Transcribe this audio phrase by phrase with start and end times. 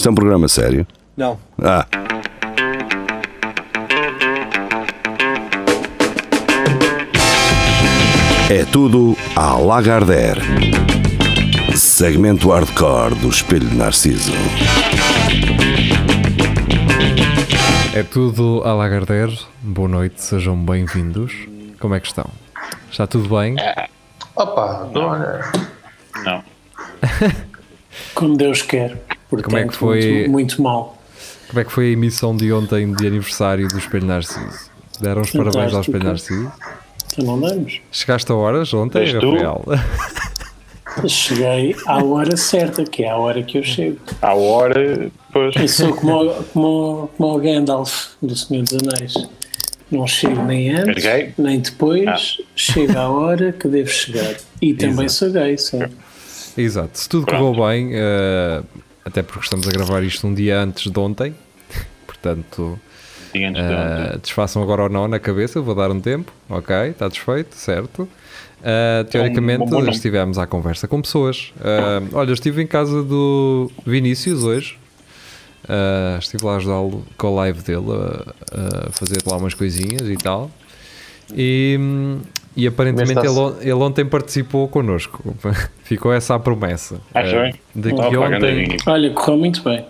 [0.00, 0.86] Isto é um programa sério?
[1.14, 1.38] Não.
[1.62, 1.86] Ah.
[8.48, 10.40] É tudo à Lagardère.
[11.76, 14.32] Segmento hardcore do Espelho de Narciso.
[17.92, 19.38] É tudo a Lagardère.
[19.60, 21.46] Boa noite, sejam bem-vindos.
[21.78, 22.30] Como é que estão?
[22.90, 23.54] Está tudo bem?
[24.34, 25.42] Opa, olha,
[26.24, 26.42] Não.
[28.14, 29.09] Como Deus quer.
[29.30, 30.98] Portanto, Como é que foi- Muito, muito mal.
[31.48, 34.70] Como é que foi a emissão de ontem de aniversário do Espelho Narciso?
[35.00, 36.52] Deram os parabéns ao Espelho Narciso?
[37.12, 37.80] Então não damos.
[37.90, 39.12] Chegaste a horas ontem, És?
[39.14, 39.64] Rafael?
[41.06, 43.98] Cheguei à hora certa, que é a hora que eu chego.
[44.20, 45.54] À hora, pois.
[45.56, 49.14] Eu sou como, o- como, como o Gandalf do Senhor dos Anéis.
[49.90, 51.04] Não chego nem antes,
[51.38, 52.38] nem depois.
[52.56, 54.34] Chego à hora que devo chegar.
[54.60, 55.80] E também sou gay, sim.
[56.56, 56.90] Exato.
[56.98, 58.62] Se tudo correu bem, eh,
[59.04, 61.34] até porque estamos a gravar isto um dia antes de ontem,
[62.06, 62.78] portanto,
[63.34, 64.18] Dia antes de eh, ontem.
[64.22, 68.08] desfaçam agora ou não na cabeça, vou dar um tempo, ok, está desfeito, certo.
[68.62, 69.90] Eh, teoricamente um bom nome.
[69.90, 71.52] estivemos à conversa com pessoas.
[71.60, 74.78] Eh, olha, eu estive em casa do Vinícius hoje,
[75.68, 80.08] Eh, estive lá a ajudá-lo com a live dele a, a fazer lá umas coisinhas
[80.08, 80.50] e tal.
[81.32, 81.78] E,
[82.62, 85.22] e aparentemente ele, ele ontem participou connosco.
[85.84, 87.00] Ficou essa a promessa.
[87.14, 87.54] Acho Eh, bem.
[87.74, 88.76] de que ontem.
[88.86, 89.84] Olha, correu muito bem.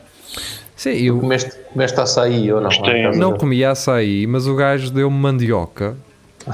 [0.76, 2.70] Sim, eu comeste, comeste açaí ou não?
[3.14, 3.38] Não ver?
[3.38, 5.96] comia açaí, mas o gajo deu-me mandioca.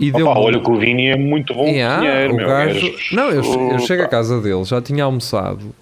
[0.00, 0.40] E Opa, deu-me.
[0.40, 2.46] olha que o Vini é muito bom Yeah, cozinheiro, o meu.
[2.48, 2.74] gajo.
[2.90, 4.10] gajo- Não, eu, eu chego a Opa.
[4.16, 5.72] casa dele, já tinha almoçado.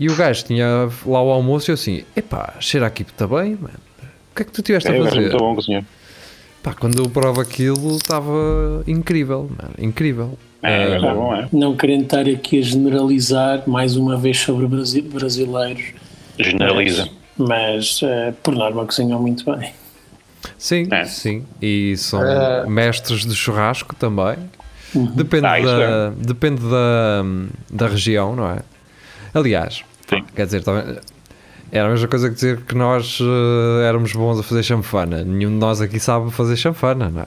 [0.00, 3.58] E o gajo tinha lá o almoço e eu assim: epá, cheira aqui está bem,
[3.60, 3.74] mano.
[4.32, 5.20] O que é que tu tiveste É, a é fazer?
[5.20, 5.84] muito bom cozinheiro.
[6.62, 10.38] Pá, quando eu provo aquilo, estava incrível, mano, incrível.
[10.62, 11.48] É, é Ah, bom, é.
[11.52, 15.82] Não querendo estar aqui a generalizar mais uma vez sobre brasi- brasileiros,
[16.38, 17.08] Generaliza.
[17.36, 19.72] mas eh, por norma cozinham muito bem.
[20.56, 21.04] Sim, É.
[21.04, 21.44] sim.
[21.60, 22.64] E são Eh.
[22.68, 24.36] mestres de churrasco também.
[24.94, 27.24] Depende, Ah, da, depende da,
[27.70, 28.58] da região, não é?
[29.34, 30.22] Aliás, Sim.
[30.36, 30.96] quer dizer, também,
[31.72, 35.24] era a mesma coisa que dizer que nós eh, éramos bons a fazer chanfana.
[35.24, 37.26] Nenhum de nós aqui sabe fazer chanfana, não é?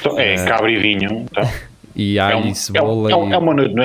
[0.00, 1.26] Então, é cabra e vinho.
[1.30, 1.48] Então.
[1.96, 3.38] E É, alho um, e é, um, cebola é, um, é e...
[3.38, 3.74] uma noite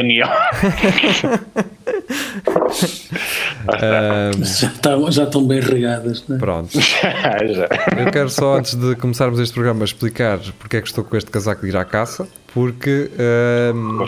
[4.44, 6.40] Já, estão- já estão bem regadas, não é?
[6.40, 6.72] pronto.
[7.98, 11.30] Eu quero só, antes de começarmos este programa, explicar porque é que estou com este
[11.30, 12.28] casaco de ir à caça.
[12.54, 14.00] Porque ehm,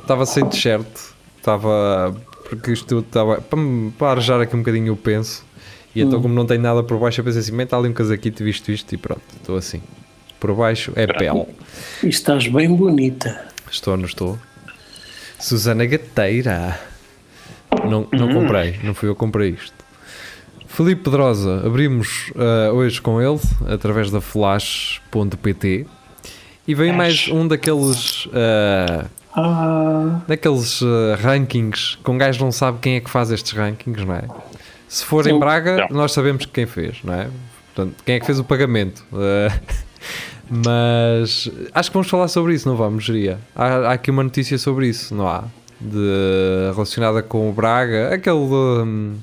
[0.00, 0.86] estava sem t-shirt,
[1.38, 2.14] estava.
[2.48, 3.40] Porque isto estava.
[3.40, 3.58] Para,
[3.98, 5.44] para arejar aqui um bocadinho o penso.
[5.94, 8.42] E então, como não tenho nada por baixo, eu pensei assim: mete ali um casaquito,
[8.42, 9.80] visto isto, e pronto, estou assim.
[10.40, 11.46] Por baixo é pele.
[12.02, 13.46] E estás bem bonita.
[13.70, 14.38] Estou, não estou?
[15.38, 16.78] Susana Gateira.
[17.88, 19.74] Não, não comprei, não fui eu que comprei isto.
[20.66, 25.86] Felipe Pedrosa, abrimos ah, hoje com ele, através da flash.pt.
[26.66, 28.28] E vem mais um daqueles.
[28.32, 33.52] ah, Ah, daqueles ah, rankings que um gajo não sabe quem é que faz estes
[33.52, 34.28] rankings, não é?
[34.88, 35.38] Se for em.
[35.38, 35.98] Braga, Não.
[35.98, 37.28] nós sabemos quem fez, não é?
[37.74, 39.04] Portanto, quem é que fez o pagamento.
[39.12, 39.58] Ah,
[40.48, 43.38] mas acho que vamos falar sobre isso, não vamos, Geria?
[43.56, 45.44] Há, há aqui uma notícia sobre isso, não há?
[45.80, 48.36] De, relacionada com o Braga, aquele.
[48.36, 49.16] hum,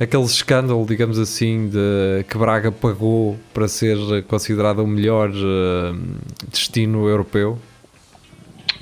[0.00, 3.96] aquele escândalo, digamos assim, de que Braga pagou para ser
[4.28, 6.14] considerado o melhor hum,
[6.50, 7.58] destino europeu.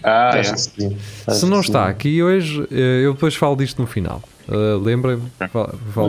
[0.02, 0.42] Ah, é.
[0.44, 4.22] Se não está aqui hoje, eh, eu depois falo disto no final.
[4.48, 5.22] Uh, Lembrem-me,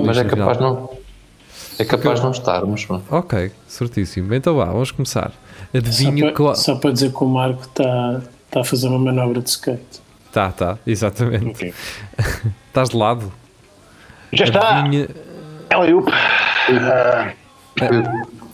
[0.05, 0.73] Mas é capaz final.
[0.73, 0.97] não.
[1.79, 3.03] É capaz de não estarmos, mano.
[3.09, 4.33] Ok, certíssimo.
[4.33, 5.31] Então vá, vamos começar.
[5.71, 6.55] só, Adivinho para, qual.
[6.55, 10.01] só para dizer que o Marco está está a fazer uma manobra de skate.
[10.31, 11.49] Tá, tá, exatamente.
[11.49, 11.73] Ok.
[12.67, 13.31] Estás de lado.
[14.33, 14.79] Já está.
[14.79, 15.07] Adivinha.
[15.69, 16.05] Ela e o.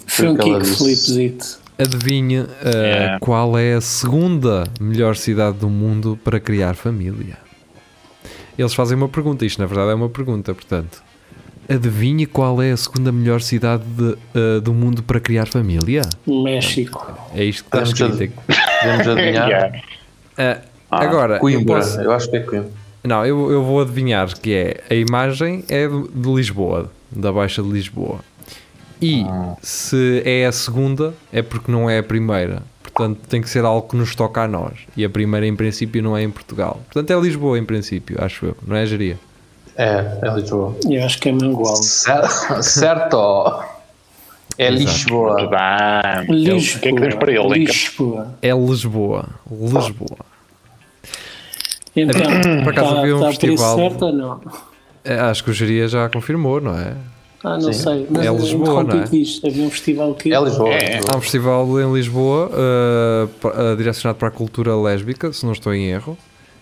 [0.08, 0.50] Foi um que
[1.78, 3.18] Adivinha uh, É.
[3.20, 7.38] qual é a segunda melhor cidade do mundo para criar família?
[8.58, 11.02] Eles fazem uma pergunta, isto na verdade é uma pergunta, portanto.
[11.68, 16.02] Adivinha qual é a segunda melhor cidade de, uh, do mundo para criar família?
[16.28, 17.18] México.
[17.34, 18.34] É isto que está escrito.
[18.82, 19.48] Podemos adivinhar.
[20.38, 20.58] Yeah.
[20.60, 20.62] Uh,
[20.92, 22.70] agora, eu Coimbra, posso- eu acho que é Coimbra.
[23.04, 27.62] Não, eu, eu vou adivinhar que é a imagem é de, de Lisboa, da Baixa
[27.64, 28.20] de Lisboa.
[29.06, 29.26] E
[29.62, 32.64] se é a segunda, é porque não é a primeira.
[32.82, 34.74] Portanto, tem que ser algo que nos toca a nós.
[34.96, 36.80] E a primeira, em princípio, não é em Portugal.
[36.92, 38.58] Portanto, é Lisboa, em princípio, acho eu.
[38.66, 39.20] Não é, Geria?
[39.76, 40.76] É, é Lisboa.
[40.90, 41.86] Eu acho que é Mangualde.
[41.86, 42.64] Certo!
[42.64, 43.64] certo.
[44.58, 45.34] É Lisboa.
[45.34, 46.36] Muito bem.
[46.44, 46.78] Lisboa.
[46.78, 47.66] O que é que temos para ele?
[47.66, 48.36] Lisboa.
[48.42, 49.26] É Lisboa.
[49.52, 50.18] Lisboa.
[51.96, 52.22] Então,
[52.64, 54.42] Por acaso está havia um preço festival- certo ou não?
[55.04, 56.94] É, Acho que o Geria já confirmou, não é?
[57.44, 57.74] Ah, não Sim.
[57.74, 58.08] sei.
[58.10, 59.04] Mas É Lisboa, não é?
[59.04, 60.34] Havia um festival que.
[60.34, 60.70] É Lisboa.
[60.74, 61.02] É.
[61.14, 65.74] Há um festival em Lisboa uh, uh, direcionado para a cultura lésbica, se não estou
[65.74, 66.18] em erro,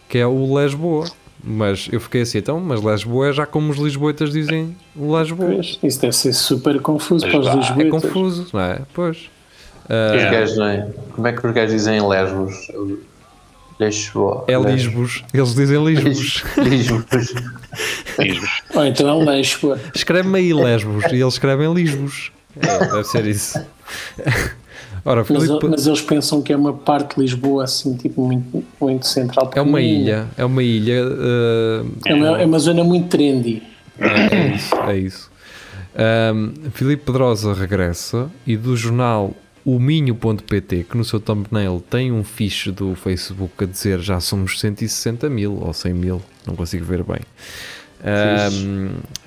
[0.09, 1.05] que é o Lesboa.
[1.43, 5.53] Mas eu fiquei assim, então, mas Lesboa é já como os lisboetas dizem Lesboa.
[5.55, 8.01] Pois, Isso deve ser super confuso para os Mas vá, É lisboetas.
[8.11, 8.79] confuso, não é?
[8.93, 9.17] Pois.
[9.17, 9.23] Os
[9.83, 10.87] Uh, gajos, não é?
[11.15, 12.53] Como é que os gajos dizem Lesbos?
[13.85, 14.45] Lisboa.
[14.47, 15.23] é Lisbos.
[15.33, 16.43] Eles dizem Lisbos.
[16.57, 17.05] Lisbos.
[18.19, 18.61] Diz-vos.
[18.75, 19.79] Ou então é um Lisboa.
[19.95, 22.31] Escreve-me aí Lesbos e eles escrevem Lisbos.
[22.59, 23.59] É, deve ser isso.
[25.03, 28.63] Ora, Mas, Filipe, mas eles pensam que é uma parte de Lisboa assim, tipo, muito,
[28.79, 29.49] muito central.
[29.55, 30.27] é uma ilha.
[30.37, 31.03] É uma ilha.
[31.03, 33.63] uh, É uma, é uma zona muito trendy.
[33.99, 35.31] É, é isso, é isso.
[35.95, 39.33] Ahm, Filipe Pedrosa regressa e do jornal
[39.65, 44.59] o Minho.pt, que no seu thumbnail tem um fiche do Facebook a dizer já somos
[44.59, 47.19] 160 mil ou 100 mil, não consigo ver bem.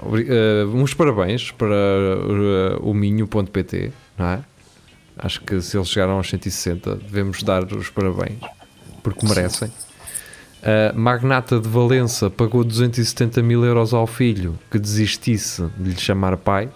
[0.00, 4.40] Obri- ah, uns parabéns para ah, o Minho.pt, não é?
[5.16, 8.40] Acho que se eles chegaram aos 160, devemos dar os parabéns,
[9.02, 9.70] porque merecem.
[10.60, 16.36] A magnata de Valença pagou 270 mil euros ao filho que desistisse de lhe chamar
[16.38, 16.68] pai.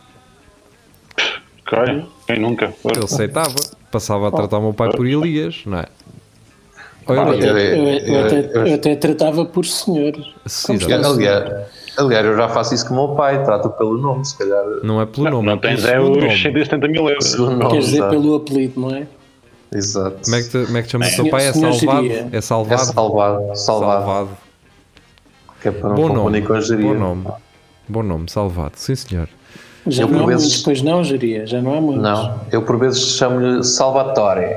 [1.71, 2.73] Ok, quem nunca?
[2.85, 3.55] Ele aceitava,
[3.93, 5.87] passava a tratar o meu pai por Elias, não é?
[7.07, 10.13] Eu, eu- eu eu- até, tratava por senhor.
[10.47, 10.79] sim.
[10.85, 11.07] Aliás,
[11.97, 14.63] aliás, eu já faço isso com o meu pai, trato pelo nome, se calhar.
[14.83, 16.37] não é pelo Não, nome, não é pelo tens é os nome.
[16.39, 17.35] 170 mil euros.
[17.35, 18.11] Nome, Quer dizer, exato.
[18.11, 19.07] pelo apelido, não é?
[19.73, 20.19] Exato.
[20.25, 21.47] Como é que, te, como é que o teu Senhor- pai?
[21.47, 22.07] É senhor salvado?
[22.07, 22.85] É É salvado?
[22.85, 24.29] salvado, salvado.
[25.63, 27.27] Que é para não Bom nome, bom nome.
[27.89, 28.73] Bom nome, salvado.
[28.77, 29.29] Sim, senhor.
[29.89, 31.47] Já Eu, não por vezes- muitos, pois não, Geria?
[31.47, 32.03] Já não há muitos.
[32.03, 34.57] Não, eu por vezes chamo-lhe Salvatore.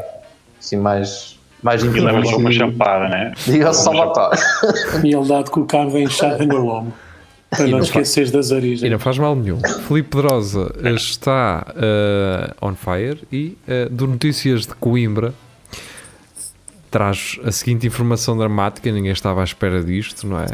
[0.59, 2.37] Assim, mais, mais E leva íntimo.
[2.39, 3.33] uma champada, né?
[3.45, 4.39] Diga Salvatore.
[5.03, 6.93] E ele de colocar bem inchada no lombo.
[7.49, 8.91] Para não não esqueceres das E origens.
[8.91, 9.59] não faz mal nenhum.
[9.87, 15.33] Filipe Pedrosa está eh, on fire e eh, do Notícias de Coimbra
[16.89, 20.47] traz a seguinte informação dramática, ninguém estava à espera disto, não é?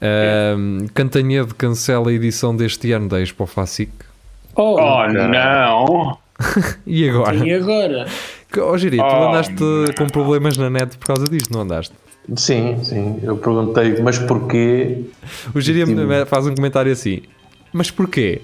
[0.00, 3.90] Ahm, Cantanhede cancela a edição deste ano da Expo Facic.
[4.56, 6.18] Oh, Oh, não!
[6.86, 7.36] E agora?
[7.36, 8.06] e agora?
[8.50, 9.84] Que- Oh, Giri, tu Oh, andaste não.
[9.96, 11.94] com problemas na net por causa disto, não andaste?
[12.36, 13.18] Sim, sim.
[13.22, 15.02] Eu perguntei, mas porquê?
[15.54, 15.96] O Giri Sim.
[16.26, 17.22] faz um comentário assim,
[17.72, 18.40] mas porquê?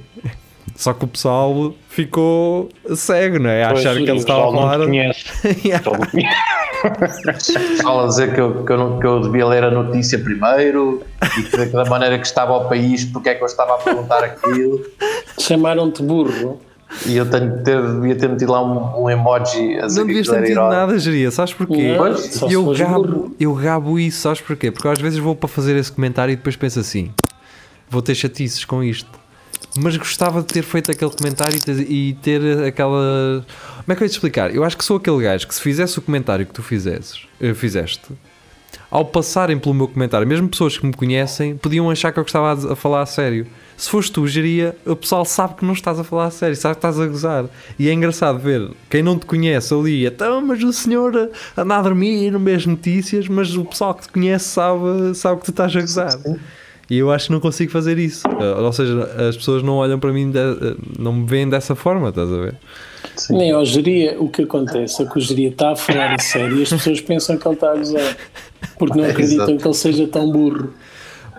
[0.75, 3.65] Só que o pessoal ficou cego, não é?
[3.65, 4.79] A achar que ele o estava a não falar.
[4.79, 5.25] conhece.
[5.85, 6.37] Não conhece.
[7.83, 11.03] Fala a dizer que eu, que, eu não- que eu devia ler a notícia primeiro
[11.39, 14.23] e que da maneira que estava o país, porque é que eu estava a perguntar
[14.25, 14.81] aquilo.
[15.39, 16.61] Chamaram-te burro.
[17.05, 20.13] E eu tenho ter, devia ter metido lá um, um emoji a dizer Não que
[20.15, 20.75] devias ter metido irónico.
[20.81, 21.97] nada, Geria, sabes porquê?
[21.97, 24.71] Não, eu gabo, eu gabo isso, sabes porquê?
[24.71, 27.11] Porque às vezes vou para fazer esse comentário e depois penso assim:
[27.91, 29.11] vou ter chatices com isto.
[29.79, 31.59] Mas gostava de ter feito aquele comentário
[31.89, 33.45] e ter, aquela.
[33.85, 34.55] Como é que eu ia te explicar?
[34.55, 37.53] Eu acho que sou aquele gajo que se fizesse o comentário que tu fizesses, eh,
[37.53, 38.01] fizeste,
[38.91, 42.73] ao passarem pelo meu comentário, mesmo pessoas que me conhecem, podiam achar que eu estava
[42.73, 43.47] a, falar a sério.
[43.77, 46.77] Se foste tu, geria, o pessoal sabe que não estás a falar a sério, sabe
[46.77, 47.45] que estás a gozar.
[47.79, 51.83] E é engraçado ver quem não te conhece ali, então, mas o senhor anda a
[51.83, 55.51] dormir, não vê as notícias, mas o pessoal que te conhece sabe, sabe que tu
[55.51, 56.19] estás a gozar.
[56.89, 58.27] E eu acho que não consigo fazer isso.
[58.29, 61.75] Uh, Ou seja, as pessoas não olham para mim, de- uh, não me veem dessa
[61.75, 62.55] forma, estás a ver?
[63.31, 66.59] Nem ao geria, o que acontece é que o geria está a falar a sério
[66.59, 68.17] e as pessoas pensam que ele está a gozar.
[68.79, 69.59] Porque não acreditam Exato.
[69.63, 70.73] que ele seja tão burro.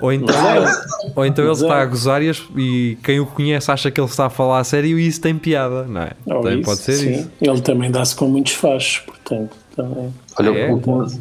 [0.02, 0.88] Ou então, Exato.
[1.16, 4.08] ou então ele está a gozar e, as- e quem o conhece acha que ele
[4.08, 6.12] está a falar a sério e isso tem piada, não é?
[6.26, 7.12] Ou Também isso, pode ser sim.
[7.14, 7.32] isso.
[7.42, 10.14] Ele também dá-se com muitos fachos, portanto, também.
[10.40, 11.20] Olha, É, o, que me,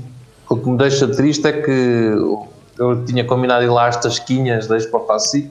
[0.50, 2.10] o que me deixa triste é que
[2.78, 5.50] eu tinha combinado ir lá às tasquinhas da Expo Facic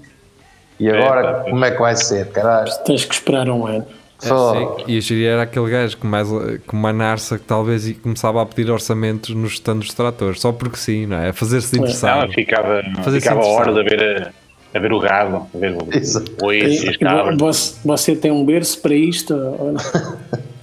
[0.79, 1.49] e agora pá.
[1.49, 2.71] como é que vai ser, caralho?
[2.85, 3.85] Tens que esperar um ano.
[4.19, 6.27] Só- Sim, E a Giri era aquele gajo com, mais,
[6.65, 10.77] com uma narça que talvez começava a pedir orçamentos nos stands de tratores, só porque
[10.77, 11.29] sim, não é?
[11.29, 12.31] A fazer-se Não, interessado.
[12.31, 14.31] ficava, Fazer ficava horas a ver,
[14.73, 16.31] a, a ver o gado, a ver o, Exato.
[16.41, 17.37] o oito e as E cabras.
[17.37, 19.35] Você, você tem um berço para isto?
[19.35, 19.75] não?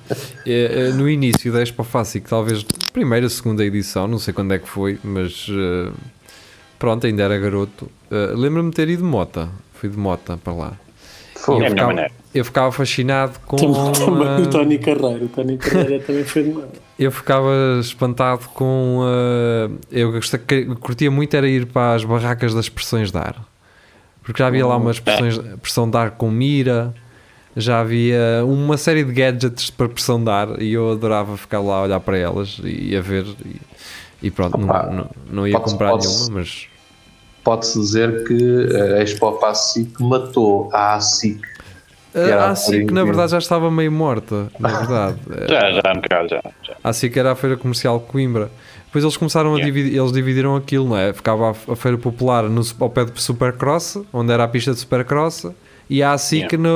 [0.45, 4.59] É, é, no início da Expo Facic, talvez primeira, segunda edição, não sei quando é
[4.59, 5.90] que foi, mas eh,
[6.83, 7.89] pronto, ainda era garoto.
[8.11, 10.73] Eh, Lembro-me de ter ido de mota, fui de mota para lá.
[11.37, 11.62] Fogo.
[11.62, 13.57] É melhor ficava, eu ficava fascinado com.
[13.57, 15.25] Também o Tony Carreiro.
[15.25, 16.65] O Tony Carreiro também foi de mão.
[16.99, 19.01] eu ficava espantado com.
[19.07, 20.12] eh, eu
[20.47, 23.37] que- curtia muito era ir para as barracas das expressões de ar.
[24.23, 26.95] Porque já havia lá umas expressões, pressão de ar com mira,
[27.57, 31.79] já havia uma série de gadgets para pressão de ar e eu adorava ficar lá
[31.79, 33.27] a olhar para elas e a ver.
[33.45, 33.57] E,
[34.29, 36.69] e pronto, não, Opa, não, não ia pode-se- comprar nenhuma, mas.
[37.45, 38.69] Pode-se dizer que
[38.99, 41.41] a Expo Passic matou a ASIC.
[42.15, 45.19] A a ASIC, na verdade, já estava meio morta, na verdade.
[45.49, 46.43] Já, já, no caso, já.
[46.63, 46.77] já.
[46.85, 48.51] A ASIC era a Feira Comercial de Coimbra.
[48.87, 49.73] Depois eles começaram a Yeah.
[49.73, 51.13] dividir, eles dividiram aquilo, não é?
[51.15, 54.79] Ficava a, a Feira Popular no, ao pé de Supercross, onde era a pista de
[54.81, 55.47] Supercross,
[55.89, 56.71] e a ASIC no,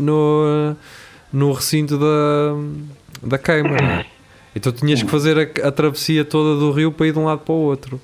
[0.00, 0.76] no,
[1.32, 2.56] no recinto da,
[3.22, 4.06] da queima, não é?
[4.56, 7.38] Então tinhas que fazer a, a travessia toda do rio para ir de um lado
[7.40, 8.00] para o outro.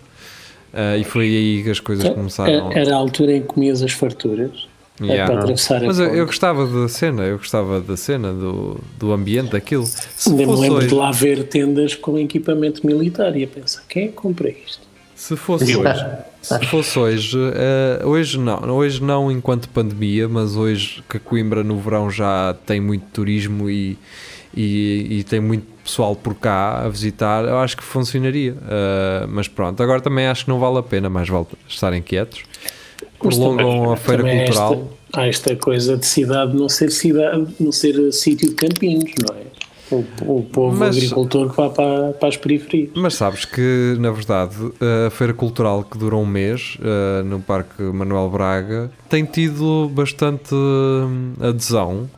[0.72, 2.72] Ah, e foi aí que as coisas começaram.
[2.72, 4.68] Era a altura em que comias as farturas
[5.00, 5.24] é Yeah.
[5.32, 6.26] para atravessar a Mas eu, eu ponte.
[6.26, 9.86] gostava da cena, eu gostava da cena, do, do ambiente daquilo.
[9.86, 13.46] Se Ainda me fosse, lembro hoje, de lá ver tendas com equipamento militar e a
[13.46, 14.90] pensar, quem é que compra isto?
[15.14, 16.06] se fosse hoje,
[16.40, 21.78] se fosse hoje, eh, hoje não, hoje não enquanto pandemia, mas hoje que Coimbra no
[21.78, 23.98] verão já tem muito turismo e,
[24.56, 28.54] e, e tem muito pessoal por cá a visitar, eu acho que funcionaria.
[28.68, 32.42] Eh, mas pronto, agora também acho que não vale a pena, mais vale estarem quietos.
[33.18, 34.88] Prolongam a feira há esta- cultural.
[35.12, 39.40] Há esta coisa de cidade não ser cidade, não ser sítio de campinhos, não é?
[39.90, 40.04] O,
[40.38, 42.90] o povo Mas- agricultor que vai para, para as periferias.
[42.94, 44.54] Mas sabes que, na verdade,
[45.06, 50.54] a feira cultural que dura um mês eh, no Parque Manuel Braga tem tido bastante
[50.54, 52.08] hum, adesão.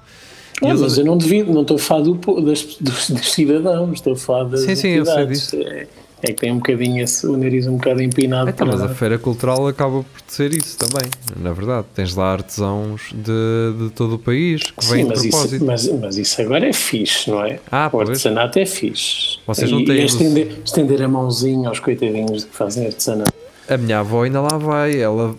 [0.63, 3.93] E eles- mas eu não devido, não estou a falar do, das, dos, dos cidadãos,
[3.95, 5.57] estou a falar das Sim, sim, eu sei disso.
[5.57, 5.87] É,
[6.25, 8.49] é que tem um bocadinho esse, o nariz um bocado empinado.
[8.49, 11.87] Então, mas para- a feira cultural acaba por ser isso também, na verdade.
[11.95, 15.65] Tens lá artesãos de, de todo o país que vêm de mas isso, propósito.
[15.65, 17.59] mas, mas isso agora é fixe, não é?
[17.73, 19.39] Ah, o artesanato é fixe.
[19.47, 22.87] Vocês e, não têm e é o- estender, estender a mãozinha aos coitadinhos que fazem
[22.87, 23.33] artesanato.
[23.69, 25.01] A minha avó ainda lá vai.
[25.01, 25.35] Ela,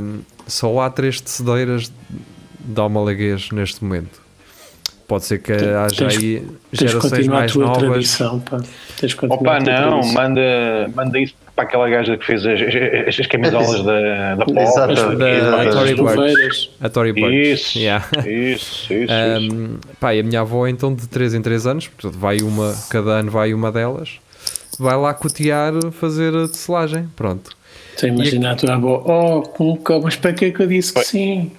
[0.00, 1.90] hum, só há três tecedeiras
[2.60, 4.20] de Almalaguês neste momento.
[5.10, 7.82] Pode ser que haja tens- aí Tens de gerações continuar a mais tua novas.
[7.82, 8.60] tradição, pá.
[9.00, 10.12] Tens Opa, a não, tradição.
[10.14, 14.56] manda, manda isso para aquela gaja que fez as, as, as camisolas da, da Pop.
[14.60, 15.16] Exato.
[15.16, 16.70] Da- as da Tory Burch.
[16.80, 17.34] A Tory Burch.
[17.52, 18.06] Isso, Yeah.
[18.18, 19.12] isso, isso, isso.
[19.12, 22.72] Um, pá, e a minha avó então de 3 em 3 anos, portanto vai uma,
[22.88, 24.10] cada ano vai uma delas,
[24.78, 27.50] vai lá cotear, fazer a tecelagem, pronto.
[27.96, 30.94] Então imagina a tua avó, oh, com co- mas para que é que eu disse
[30.94, 31.50] que sim?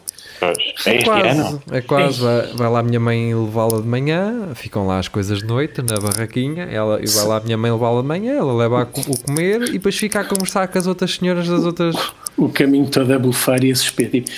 [0.42, 0.58] Pois,
[0.88, 1.64] é este quase, ano.
[1.72, 5.38] é quase, vai, vai lá a minha mãe levá-la de manhã, ficam lá as coisas
[5.38, 8.52] de noite na barraquinha, ela, e vai lá a minha mãe levá-la de manhã, ela
[8.52, 11.96] leva o comer e depois fica a conversar com as outras senhoras das outras...
[12.36, 14.22] O caminho todo a bufar e a suspender.
[14.22, 14.32] Tipo,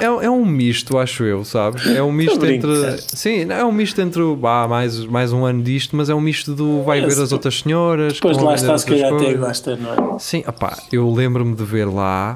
[0.00, 1.86] É, é um misto, acho eu, sabes?
[1.86, 2.98] É um misto entre.
[3.08, 4.22] Sim, é um misto entre.
[4.36, 7.60] Bah, mais, mais um ano disto, mas é um misto do vai ver as outras
[7.60, 8.14] senhoras.
[8.14, 10.18] depois lá está, se calhar até gosta, não é?
[10.18, 12.34] Sim, opá, eu lembro-me de ver lá.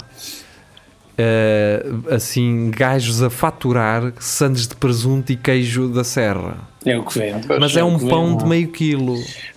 [1.18, 6.56] Eh, assim, gajos a faturar sandes de presunto e queijo da serra.
[6.84, 7.46] É o que vende.
[7.60, 9.16] Mas é um o que pão de meio quilo.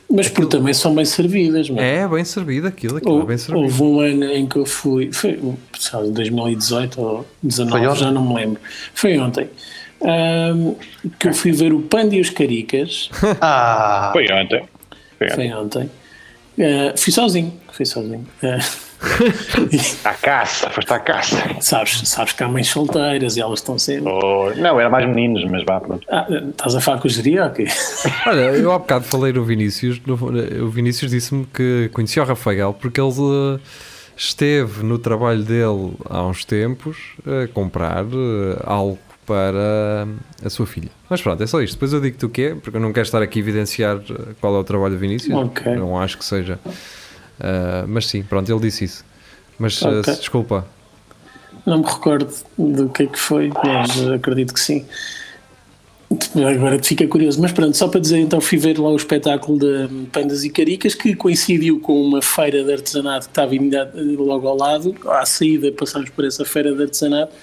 [0.10, 1.82] Mas por também são bem servidas, mano.
[1.82, 3.64] É bem servido aquilo, aquilo é Houve, bem servido.
[3.66, 8.00] houve um ano em que eu fui, foi lá, 2018 ou 19, Foi ontem?
[8.00, 8.62] já não me lembro.
[8.94, 9.50] Foi ontem.
[10.04, 10.76] ahm,
[11.18, 13.10] que eu fui ver o Panda e os Caricas.
[13.42, 14.64] Ah, Foi ontem.
[15.18, 15.36] Foi ontem.
[15.36, 15.90] Foi ontem.
[16.60, 17.54] Ah, fui sozinho.
[17.72, 18.26] Fui sozinho.
[18.44, 18.60] Ah,
[20.04, 21.38] À caça, foste à caça.
[21.62, 24.12] sabes, sabes que há mães solteiras e elas estão sempre.
[24.12, 26.06] Oh, não, era mais meninos, mas vá, pronto.
[26.10, 27.46] Ah, estás a falar com o geria?
[27.46, 27.66] Ok.
[28.28, 30.02] Olha, eu há bocado falei no Vinícius.
[30.06, 30.16] no-
[30.66, 33.60] o Vinícius disse-me que conhecia o Rafael porque ele eh,
[34.18, 40.08] esteve no trabalho dele há uns tempos a comprar eh, algo para
[40.44, 40.90] a sua filha.
[41.10, 41.74] Mas pronto, é só isto.
[41.76, 44.34] Depois eu digo-te o que é, porque eu não quero estar aqui a evidenciar eh,
[44.40, 45.36] qual é o trabalho do Vinícius.
[45.36, 45.76] Ok.
[45.76, 46.60] Não acho que seja.
[47.40, 49.06] Ah, mas sim, pronto, ele disse isso.
[49.60, 50.14] Mas eh, Ok.
[50.16, 50.68] desculpa.
[51.66, 54.86] Não me recordo do que é que foi, mas acredito que sim.
[56.48, 60.06] Agora fica curioso, mas pronto, só para dizer, então fui ver lá o espetáculo de
[60.12, 63.52] Pandas e Caricas que coincidiu com uma feira de artesanato que estava
[64.20, 64.96] logo ao lado.
[65.08, 67.34] À saída passámos por essa feira de artesanato.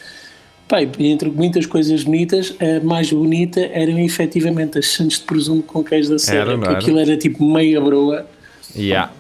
[0.99, 5.83] E entre muitas coisas bonitas, a mais bonita eram efetivamente as sandes de presunto com
[5.85, 6.53] queijo da serra.
[6.53, 6.79] Era, não que era?
[6.79, 8.27] Aquilo era tipo meia broa.
[8.75, 9.13] Yeah.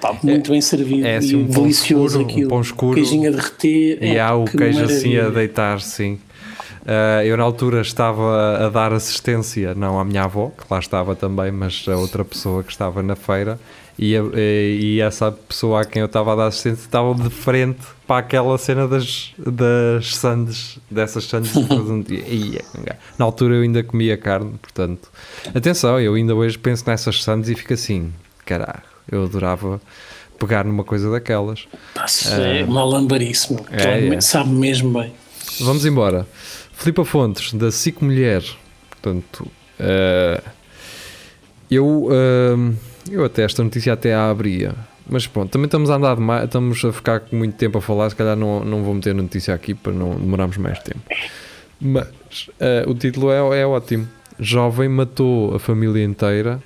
[0.00, 2.48] Pá, muito bem servido é assim e um delicioso escuro, um aquilo.
[2.48, 2.94] pão escuro.
[2.94, 3.98] Queijinho a derreter.
[4.02, 6.18] E Oh, há o que queijo assim a deitar, sim.
[6.86, 11.14] Ah, eu na altura estava a dar assistência, não à minha avó, que lá estava
[11.14, 13.58] também, mas a outra pessoa que estava na feira,
[13.98, 17.78] e, a- e essa pessoa a quem eu estava a dar assistência estava de frente
[18.06, 22.58] para aquela cena das, das sandes, dessas sandes e-
[23.18, 25.08] na altura eu ainda comia carne, portanto,
[25.54, 28.10] atenção, eu ainda hoje penso nessas sandes e fico assim,
[28.44, 29.80] caralho, eu adorava
[30.38, 31.66] pegar numa coisa daquelas.
[31.94, 33.64] Pá, isso é uma lambarice, meu.
[33.70, 34.20] É, é.
[34.20, 35.12] Sabe mesmo bem.
[35.60, 36.26] Vamos embora.
[36.72, 38.42] Filipa Fontes, da Cico Mulher.
[38.90, 39.46] Portanto,
[39.78, 40.42] eh,
[41.70, 42.74] eu, eh,
[43.10, 44.74] eu até esta notícia até a abria,
[45.08, 48.08] Mas pronto, também estamos a andar demais, estamos a ficar com muito tempo a falar,
[48.10, 51.00] se calhar não, não vou meter notícia aqui para não demorarmos mais tempo.
[51.80, 52.06] Mas
[52.60, 54.08] eh, o título é, é ótimo.
[54.38, 56.62] Jovem matou a família inteira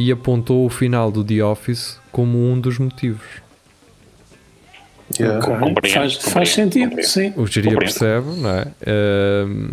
[0.00, 3.26] e apontou o final do The Office como um dos motivos.
[5.18, 5.38] Yeah.
[5.44, 7.08] Ok, Compreendo, Faz, faz compreendo, sentido, compreendo.
[7.08, 7.32] sim.
[7.36, 7.78] O geria Compreendo.
[7.98, 8.66] percebe, não é?
[8.86, 9.70] Ehm,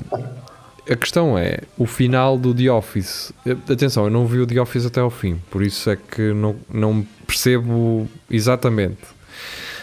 [0.91, 3.31] a questão é, o final do The Office.
[3.45, 6.33] eh, Atenção, eu não vi o The Office até ao fim, por isso é que
[6.33, 8.97] não, não percebo exatamente.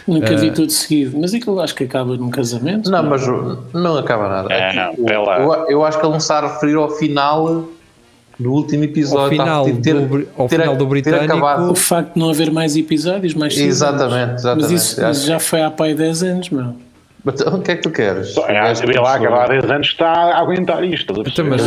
[0.07, 2.91] Nunca Eh, vi tudo seguido, mas aquilo acho que acaba num casamento.
[2.91, 4.53] Não, mas o- não acaba nada.
[4.53, 7.67] É, Aqui, não, eu, eu acho que ele não está a referir ao final
[8.39, 9.23] do último episódio.
[9.23, 11.71] Ao final, a ter- do, ao ter- final do ter britânico, acabado.
[11.71, 13.57] O facto de não haver mais episódios, mais.
[13.57, 14.71] Exatamente, exatamente.
[14.71, 16.73] Mas isso Acho- já foi há pai 10 anos, meu.
[17.27, 18.37] Então, o que é que tu queres?
[18.37, 21.11] É, vê lá, que há 10 anos está a aguentar isto.
[21.25, 21.63] Então, mas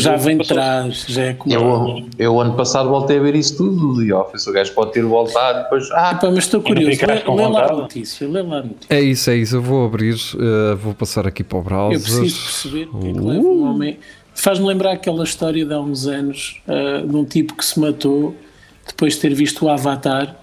[0.00, 1.52] Já dia vem de trás, já é como.
[1.54, 4.46] Eu, eu ano passado voltei a ver isso tudo do The Office.
[4.46, 5.90] O gajo pode ter voltado e depois.
[5.92, 8.86] Ah, Epá, mas estou curioso, lê, lê lá a notícia, lê lá a notícia.
[8.88, 9.56] é isso, é isso.
[9.56, 11.98] Eu vou abrir, eh, vou passar aqui para o browser.
[11.98, 13.28] Eu preciso perceber o que é que Uh.
[13.28, 13.98] leva um homem.
[14.42, 18.36] Faz-me lembrar aquela história de há uns anos ah, de um tipo que se matou
[18.84, 20.34] depois de ter visto o Avatar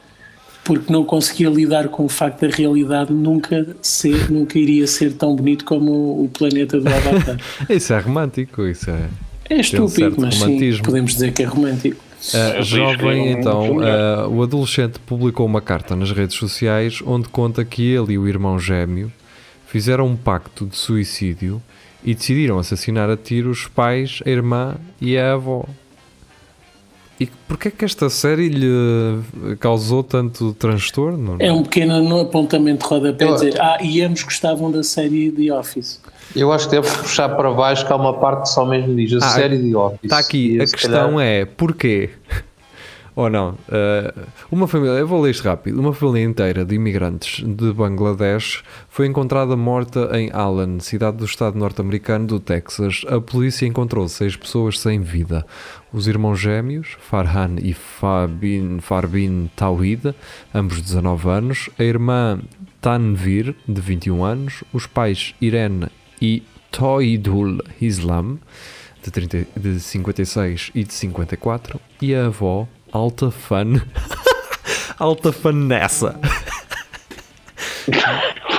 [0.63, 5.35] porque não conseguia lidar com o facto da realidade nunca ser, nunca iria ser tão
[5.35, 7.37] bonito como o, o planeta do Avatar.
[7.69, 9.09] Isso é romântico, isso é.
[9.49, 10.85] É um estúpido, certo mas sim, romantismo.
[10.85, 12.01] podemos dizer que é romântico.
[12.33, 17.27] Uh, É, jovem, um então, uh, o adolescente publicou uma carta nas redes sociais onde
[17.27, 19.11] conta que ele e o irmão gêmeo
[19.67, 21.61] fizeram um pacto de suicídio
[22.03, 25.65] e decidiram assassinar a tiro os pais, a irmã e a avó.
[27.19, 31.35] E porquê é que esta série lhe causou tanto transtorno?
[31.39, 35.29] É um pequeno no apontamento de rodapé Eu- dizer Ah, e ambos gostavam da série
[35.29, 35.99] The Office.
[36.33, 39.11] eu acho que devo puxar para baixo que há uma parte que só mesmo diz
[39.13, 39.99] a Ah, série de Office.
[40.03, 42.09] Está aqui, E a questão calhar- é porquê?
[43.15, 43.51] Ou não?
[43.67, 45.79] Uh, uma família, eu vou ler isto rápido.
[45.79, 51.57] Uma família inteira de imigrantes de Bangladesh foi encontrada morta em Allen, cidade do estado
[51.57, 53.03] norte-americano do Texas.
[53.07, 55.45] A polícia encontrou seis pessoas sem vida.
[55.91, 60.13] Os irmãos gêmeos, Farhan e Fabin, Farbin Tawhid,
[60.53, 61.69] ambos 19 anos.
[61.77, 62.39] A irmã
[62.81, 64.63] Tanvir, de 21 anos.
[64.71, 65.87] Os pais Irene
[66.21, 68.37] e Toidul Islam,
[69.03, 73.81] de, 30, de 56 e de 54, e a avó, Alta Fan,
[74.97, 76.19] Alta Fan nessa.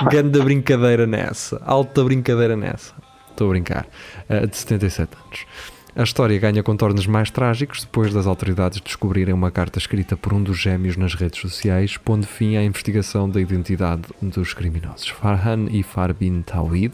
[0.09, 2.93] Ganda brincadeira nessa, alta brincadeira nessa.
[3.29, 3.87] Estou a brincar.
[4.29, 5.45] Eh, de 77 anos.
[5.93, 10.41] A história ganha contornos mais trágicos depois das autoridades descobrirem uma carta escrita por um
[10.41, 15.09] dos gêmeos nas redes sociais, pondo fim à investigação da identidade dos criminosos.
[15.09, 16.93] Farhan e Farbin Tawhid,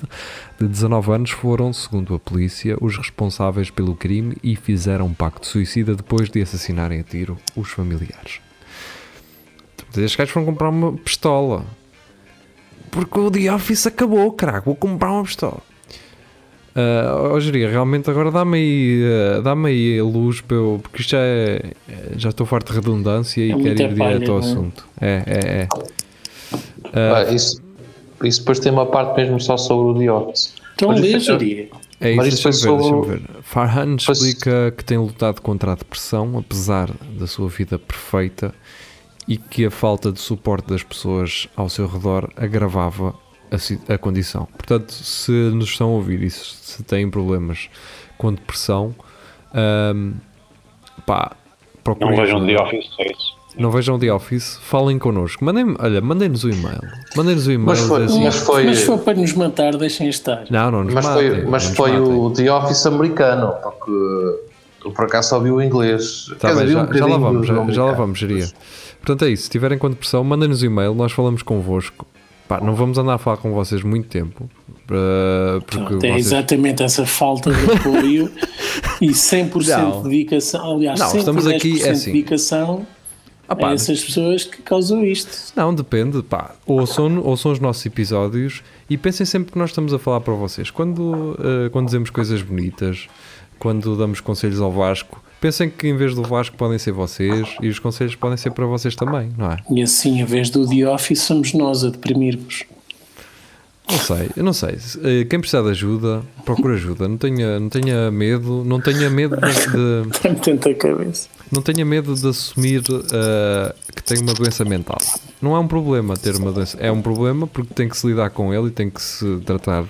[0.59, 5.41] de 19 anos, foram, segundo a polícia, os responsáveis pelo crime e fizeram um pacto
[5.41, 8.41] de suicida depois de assassinarem a tiro os familiares.
[9.89, 11.63] Estes gajos foram comprar uma pistola.
[12.89, 15.61] Porque o The Office acabou, caraca, vou comprar uma pistola.
[16.77, 19.01] Uh, oh, Jeria, realmente agora dá-me aí,
[19.39, 22.71] uh, dá-me aí a luz para eu, porque isto já é, é- já estou farto
[22.71, 24.39] de redundância e É quero ir direto ao é?
[24.41, 24.87] assunto.
[25.01, 25.67] É, é, é.
[26.93, 27.59] Ah, isso,
[28.23, 30.53] isso depois tem uma parte mesmo só sobre o Office.
[30.75, 31.67] Então lê, é- Jeria.
[31.99, 33.21] É isso, deixa-me ver, foi deixa-me ver.
[33.41, 38.53] Farhan explica que tem lutado contra a depressão, apesar da sua vida perfeita,
[39.27, 43.15] e que a falta de suporte das pessoas ao seu redor agravava
[43.51, 44.47] a, a condição.
[44.57, 47.69] Portanto, se nos estão a ouvir e se se têm problemas
[48.17, 48.93] com depressão,
[49.53, 50.13] ahm,
[51.05, 52.53] pá, Não procurem vejam ajuda.
[52.57, 53.37] The Office, é isso.
[53.57, 55.43] Não vejam The Office, falem connosco.
[55.43, 56.79] Mandem, olha, mandem-nos o e-mail.
[57.15, 57.65] Mandem-nos o e-mail.
[57.67, 60.45] Mas foi- assim, mas foi- Mas for para nos matar, deixem estar.
[60.51, 62.13] não, não nos Mas matem, foi, mas não nos foi matem.
[62.19, 63.91] o The Office americano, porque
[64.85, 66.27] eu por acaso só vi o inglês.
[66.39, 68.47] Tá bem, dizer, já, um já lá vamos, já, já lá vamos, geria.
[68.97, 72.05] Portanto é isso, se tiverem com depressão, mandem-nos um e-mail, nós falamos convosco.
[72.47, 74.49] Pá, não vamos andar a falar com vocês muito tempo,
[74.85, 76.27] para- porque Pronto, é vocês...
[76.27, 78.31] exatamente essa falta de apoio
[79.01, 80.03] e 100% Não.
[80.03, 80.75] de dedicação.
[80.75, 82.05] Aliás, Não, estamos 110% aqui, é assim.
[82.05, 82.87] de dedicação
[83.49, 85.53] Ah, pá, a essas pessoas que causam isto.
[85.55, 89.99] Não, depende, pá, ouçam, ouçam os nossos episódios e pensem sempre que nós estamos a
[89.99, 90.69] falar para vocês.
[90.71, 93.07] Quando, eh, quando dizemos coisas bonitas,
[93.59, 97.67] quando damos conselhos ao Vasco, pensem que em vez do Vasco podem ser vocês e
[97.69, 99.57] os conselhos podem ser para vocês também, não é?
[99.69, 102.63] E assim, em vez do The Office, somos nós a deprimir-vos.
[103.89, 104.77] Não sei, eu não sei.
[105.01, 107.07] Eh, Quem precisar de ajuda, procura ajuda.
[107.07, 111.29] Não tenha, não tenha medo, não tenha medo de, Tem tanta cabeça.
[111.49, 114.97] não tenha medo de assumir eh, que tem uma doença mental.
[115.41, 118.29] Não é um problema ter uma doença, é um problema porque tem que se lidar
[118.31, 119.85] com ele e tem que se tratar.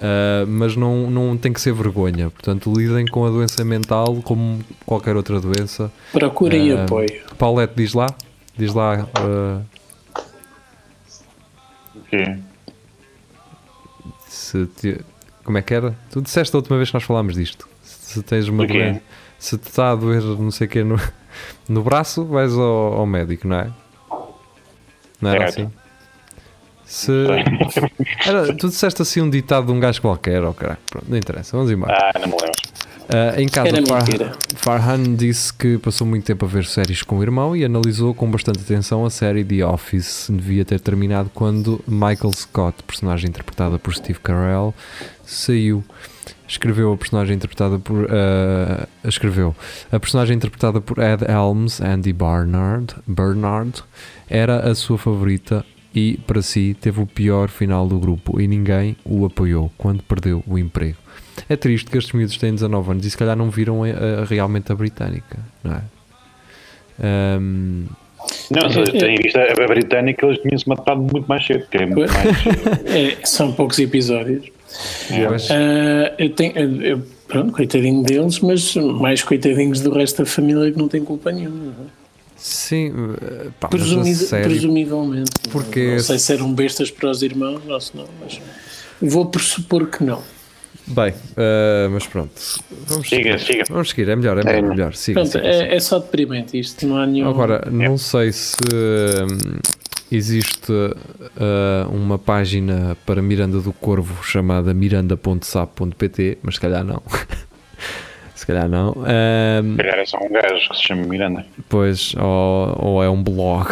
[0.00, 2.30] Eh, mas não, não tem que ser vergonha.
[2.30, 5.90] Portanto, lidem com a doença mental como qualquer outra doença.
[6.12, 7.22] Procurem Ah, apoio.
[7.36, 8.06] Paulette diz lá.
[8.56, 9.06] Diz lá.
[9.18, 9.64] uh,
[12.00, 12.36] Ok.
[14.28, 15.00] se te-
[15.44, 15.96] como é que era?
[16.10, 17.68] Tu disseste a última vez que nós falámos disto.
[17.82, 18.78] Se tens uma Do quê?
[18.78, 19.00] doença,
[19.38, 20.96] se te está a doer não sei o quê no,
[21.68, 23.72] no braço, vais ao, ao médico, não é?
[25.20, 25.60] Não era Certo.
[25.68, 25.72] assim?
[26.90, 27.12] Se,
[28.26, 31.54] era, tu disseste assim um ditado de um gajo qualquer, oh caralho, pronto, não interessa,
[31.54, 31.92] vamos embora.
[32.14, 32.52] Ah, não me lembro.
[33.10, 34.32] Ah, em casa, Era Far- mentira.
[34.56, 38.30] Farhan disse que passou muito tempo a ver séries com o irmão e analisou com
[38.30, 40.28] bastante atenção a série The Office.
[40.30, 44.74] Devia ter terminado quando Michael Scott, personagem interpretada por Steve Carell,
[45.24, 45.84] saiu.
[46.46, 48.08] Escreveu a personagem interpretada por.
[48.10, 49.54] ah, escreveu.
[49.92, 53.82] A personagem interpretada por Ed Helms, Andy Barnard, Bernard,
[54.28, 58.96] era a sua favorita e, para si, teve o pior final do grupo e ninguém
[59.04, 60.96] o apoiou quando perdeu o emprego.
[61.48, 64.24] É triste que estes miúdos têm 19 anos e se calhar não viram a- a-
[64.24, 65.80] realmente a britânica, não é?
[67.00, 67.84] Ahm,
[68.50, 71.86] Não, se têm visto a, a britânica, eles tinham-se matado muito mais cedo, que é
[71.86, 72.26] muito mais.
[72.86, 74.46] É, são poucos episódios.
[75.30, 80.26] mas- Ah, eu tenho, eu- eu- pronto, coitadinho deles, mas mais coitadinhos do resto da
[80.26, 81.72] família que não tem culpa nenhuma.
[82.38, 82.40] É?
[82.40, 85.30] sim, eh, pá, Presumi- sério, presumivelmente.
[85.50, 88.40] Porque- Não sei se eram bestas para os irmãos ou se não, mas
[89.00, 90.22] vou pressupor que não.
[90.86, 92.32] bem, eh, mas pronto,
[92.86, 93.52] vamos Siga, seguir.
[93.52, 93.64] siga.
[93.68, 94.94] Vamos seguir, é melhor, é melhor, é melhor.
[94.94, 95.64] Siga, Pronto, siga, siga.
[95.66, 97.28] é, é só deprimente isto, não há nenhum.
[97.28, 99.58] Agora, não sei se hum,
[100.10, 107.02] existe uh, uma página para Miranda do Corvo chamada miranda.sap.pt, mas se calhar não.
[108.38, 108.90] se calhar não.
[108.96, 111.44] Um, Se calhar é só um gajo que se chama Miranda.
[111.68, 113.68] Pois, ou, ou é um blog.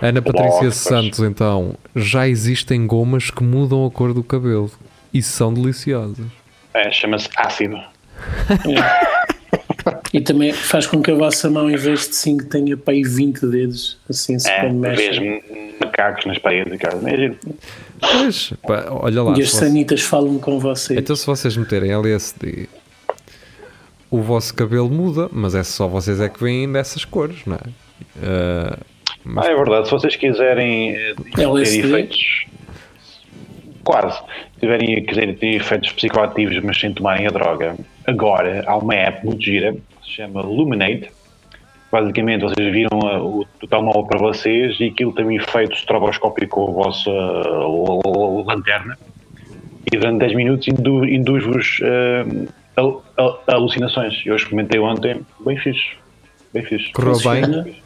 [0.00, 0.74] Ana Blog, Patrícia pois.
[0.76, 4.70] Santos, então, já existem gomas que mudam a cor do cabelo
[5.12, 6.26] e são deliciosas.
[6.74, 7.78] É, chama-se ácido.
[10.12, 13.02] E também faz com que a vossa mão, em vez de 5, tenha para aí
[13.02, 15.74] 20 dedos, assim se É, quando vês mexe.
[15.80, 17.08] macacos nas paredes e casa.
[17.10, 17.36] É giro.
[18.00, 19.38] Pois, pá, olha lá.
[19.38, 20.98] E as sanitas falam com vocês.
[20.98, 22.68] Então, se vocês meterem LSD,
[24.10, 27.60] o vosso cabelo muda, mas é só vocês é que veem dessas cores, não é?
[28.22, 28.78] Ah,
[29.38, 29.86] Ah, é verdade.
[29.86, 32.46] Se vocês quiserem eh, ter efeitos.
[33.84, 34.18] Quase.
[34.54, 39.24] Se tiverem, quiserem ter efeitos psicoativos, mas sem tomarem a droga, agora há uma app
[39.24, 41.10] muito gira que se chama Luminate.
[41.92, 46.64] Basicamente, vocês viram a- o, o telemóvel para vocês e aquilo tem um efeito estroboscópico
[46.66, 48.98] com a vossa uh, l- lanterna.
[49.92, 54.22] E durante 10 minutos indu- induz-vos uh, al- al- alucinações.
[54.24, 55.84] Eu experimentei ontem, bem fixe.
[56.52, 56.92] Bem fixe.
[56.92, 57.76] correu bem?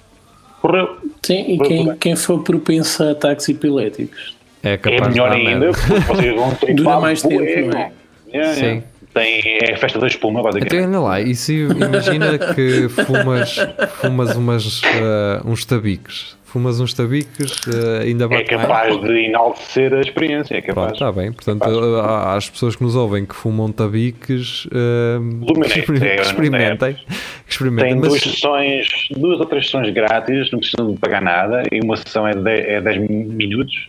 [0.61, 0.98] Correu.
[1.22, 4.37] Sim, e quem, quem for propenso a ataques epiléticos.
[4.62, 5.72] É É melhor ainda, merda.
[5.72, 7.92] porque vocês vão ter Dura mais tempo, bué, não é?
[8.33, 8.61] Yeah, Sim.
[8.66, 8.87] yeah.
[9.12, 10.87] Tem, é a festa da espuma, Então, basicamente.
[10.88, 13.57] olha lá, e se imagina que fumas,
[14.01, 18.68] fumas umas, ah, uns tabiques, fumas uns tabiques, ah, ainda É bate mais?
[18.68, 20.92] capaz de enaltecer a experiência, é capaz.
[20.92, 21.33] está bem.
[21.33, 26.94] Portanto, há- às pessoas que nos ouvem que fumam tabiques, Luminate, que é, experimentem.
[26.94, 27.90] que experimentem.
[27.92, 31.81] Tem Mas- duas sessões, duas ou três sessões grátis, não precisam de pagar nada, e
[31.81, 33.88] uma sessão é 10, é 10 minutos,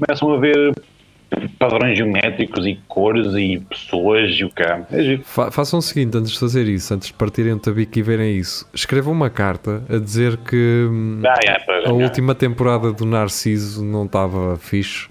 [0.00, 0.72] começam a ver
[1.58, 4.86] padrões geométricos e cores e pessoas e o cá.
[4.90, 5.22] É giro.
[5.24, 8.36] Fa- façam o seguinte, antes de fazer isso, antes de partirem o tabique e verem
[8.36, 11.94] isso, escrevam uma carta a dizer que hum, Ah, yeah, para a ganhar.
[12.04, 15.08] última temporada do Narciso não estava fixe.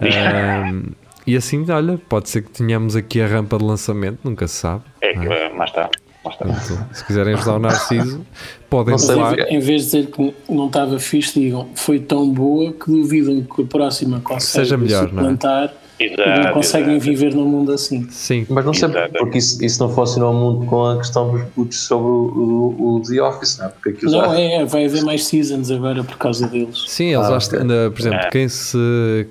[0.00, 0.92] Hum,
[1.26, 4.82] e assim, olha, pode ser que tenhamos aqui a rampa de lançamento, nunca se sabe.
[5.00, 5.90] É que, lá está.
[6.36, 8.20] Portanto, se quiserem ajudar o Narciso,
[8.68, 12.72] podem Não porque- Em vez de dizer que não estava fixe, digam foi tão boa
[12.72, 15.22] que duvidam que a próxima consegue Seja melhor, não é?
[15.24, 17.04] suplantar e Exato, não conseguem exato.
[17.10, 18.06] viver num mundo assim.
[18.08, 18.88] Sim, Mas não sei
[19.18, 23.02] porque isso, isso não funcionou muito com a questão dos putos sobre o, o, o
[23.02, 23.68] The Office, não é?
[23.70, 24.38] Porque aquilo Não, já.
[24.38, 26.84] é, vai haver mais seasons agora por causa deles.
[26.86, 27.64] Sim, eles Ah, acham, ok.
[27.66, 28.78] na- por exemplo, quem se,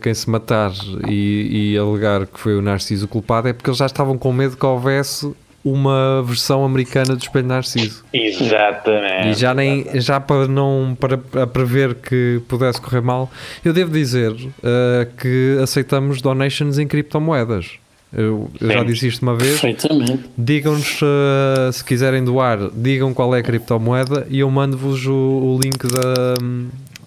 [0.02, 0.74] quem se matar
[1.08, 4.58] e, e alegar que foi o Narciso culpado é porque eles já estavam com medo
[4.58, 5.32] que houvesse
[5.72, 8.04] uma versão americana do Espelho Narciso.
[8.14, 9.30] Exatamente.
[9.30, 13.30] E já nem já para não para, para prever que pudesse correr mal,
[13.64, 14.48] eu devo dizer uh,
[15.20, 17.72] que aceitamos donations em criptomoedas.
[18.14, 19.60] Eu, eu já disse isto uma vez.
[19.60, 20.24] Perfeitamente.
[20.38, 25.60] Digam-nos uh, se quiserem doar, digam qual é a criptomoeda e eu mando-vos o, o
[25.62, 26.36] link da,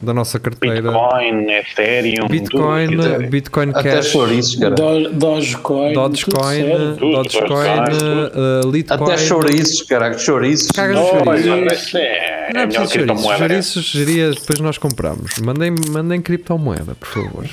[0.02, 0.80] da nossa carteira.
[0.90, 3.26] Bitcoin, Ethereum, Bitcoin, tudo.
[3.28, 4.74] Bitcoin Até Cash, chouriços, cara.
[4.74, 6.96] Do- Dogecoin, Dogecoin.
[6.98, 8.66] Tudo, Dogecoin, tudo.
[8.66, 9.12] uh, Litecoin.
[9.12, 10.16] Até chouriços, cara.
[10.18, 10.68] Chouriços.
[10.70, 11.94] Caga Oh, chouriços.
[11.94, 13.36] é, Não é é preciso chouriços.
[13.38, 15.32] Chouriços geria, depois nós compramos.
[15.44, 17.46] Mandem, mandem criptomoeda, por favor.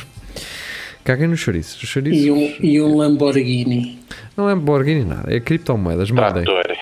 [1.04, 1.82] Caguem nos chouriços.
[1.82, 4.00] Os chouriços E um, e um Lamborghini.
[4.36, 6.12] não é Lamborghini nada, é criptomoedas.
[6.12, 6.44] Mandem.
[6.44, 6.77] Trator.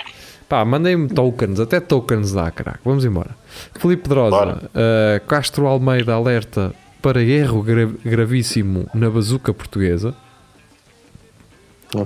[0.48, 2.80] Pá, mandem-me tokens, até tokens dá, caraca.
[2.86, 3.32] Vamos embora.
[3.80, 4.62] Filipe Pedrosa, Bora.
[4.76, 10.14] uh, Castro Almeida alerta para erro gra- gravíssimo na bazuca portuguesa.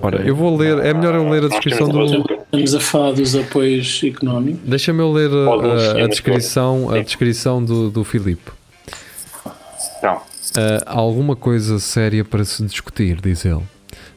[0.02, 2.18] Ora, eu vou ler, é melhor eu ler a descrição temos do.
[2.18, 2.34] a.
[2.44, 4.62] Estamos a falar dos apoios económicos.
[4.64, 8.52] Deixa-me eu ler não a, a muito descrição, a descrição do, do Filipe.
[9.98, 13.62] Então, Uh, alguma coisa séria para se discutir, diz ele.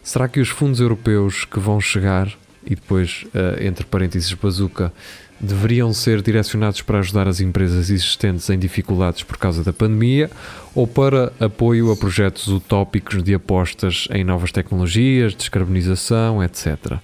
[0.03, 2.27] Será que os fundos europeus que vão chegar,
[2.65, 4.93] e depois, uh, entre parênteses, bazuca,
[5.41, 10.31] deveriam ser direcionados para ajudar as empresas existentes em dificuldades por causa da pandemia
[10.73, 16.99] ou para apoio a projetos utópicos de apostas em novas tecnologias, descarbonização, etc.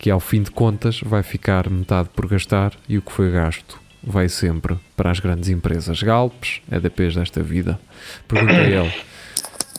[0.00, 3.78] Que ao fim de contas vai ficar metade por gastar e o que foi gasto
[4.02, 7.78] vai sempre para as grandes empresas Galpes, EDPs desta vida.
[8.28, 8.92] Pergunta a ele.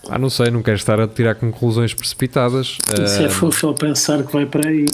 [0.10, 2.78] Ah, não sei, não quero estar a tirar conclusões precipitadas.
[3.04, 4.86] Isso é Ah, fofo pensar que vai para aí.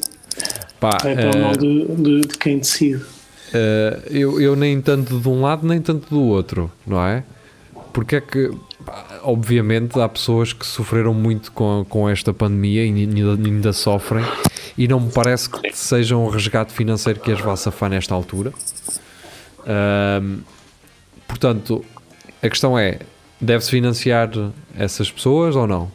[0.79, 3.03] Pá, Vai para o ah, mal de, de, de quem decide.
[3.53, 7.23] Uh, eu, eu nem tanto de um lado nem tanto do outro, não é?
[7.91, 8.49] Porque é que,
[9.21, 14.25] obviamente, há pessoas que sofreram muito com, com esta pandemia e ainda, ainda sofrem,
[14.75, 18.51] e não me parece que sejam o resgate financeiro que as vá safar nesta altura.
[19.67, 20.39] Ahm,
[21.27, 21.85] portanto,
[22.41, 22.99] a questão é:
[23.39, 24.31] deve-se financiar
[24.75, 25.91] essas pessoas ou não?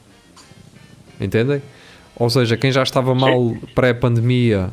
[1.20, 1.61] Entendem?
[2.18, 4.70] Ou seja, quem já estava mal pré-pandemia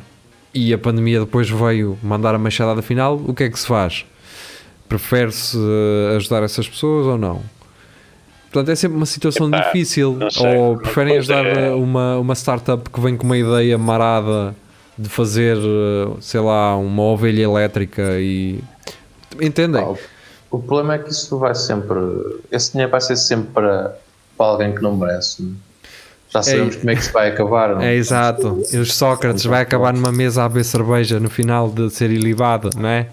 [0.52, 4.04] e a pandemia depois veio mandar a machadada final, o que é que se faz?
[4.88, 7.42] Prefere-se eh, ajudar essas pessoas ou não?
[8.50, 10.18] Portanto, é sempre uma situação Epá, difícil.
[10.30, 10.56] sei.
[10.56, 14.54] Ou preferem ajudar é- uma, uma startup que vem com uma ideia marada
[14.98, 18.60] de fazer, eh, sei lá, uma ovelha elétrica e.
[19.40, 19.84] Entendem?
[20.50, 21.98] O problema é que isso vai sempre.
[22.50, 23.98] Esse dinheiro vai ser sempre para,
[24.38, 25.42] para alguém que não merece.
[25.42, 25.54] não é?
[26.28, 27.74] Já sabemos como é que isso vai acabar.
[27.74, 27.80] Não?
[27.82, 28.62] É exato.
[28.72, 32.70] E os Sócrates vai acabar numa mesa a beber cerveja no final de ser ilibado,
[32.76, 33.06] não é?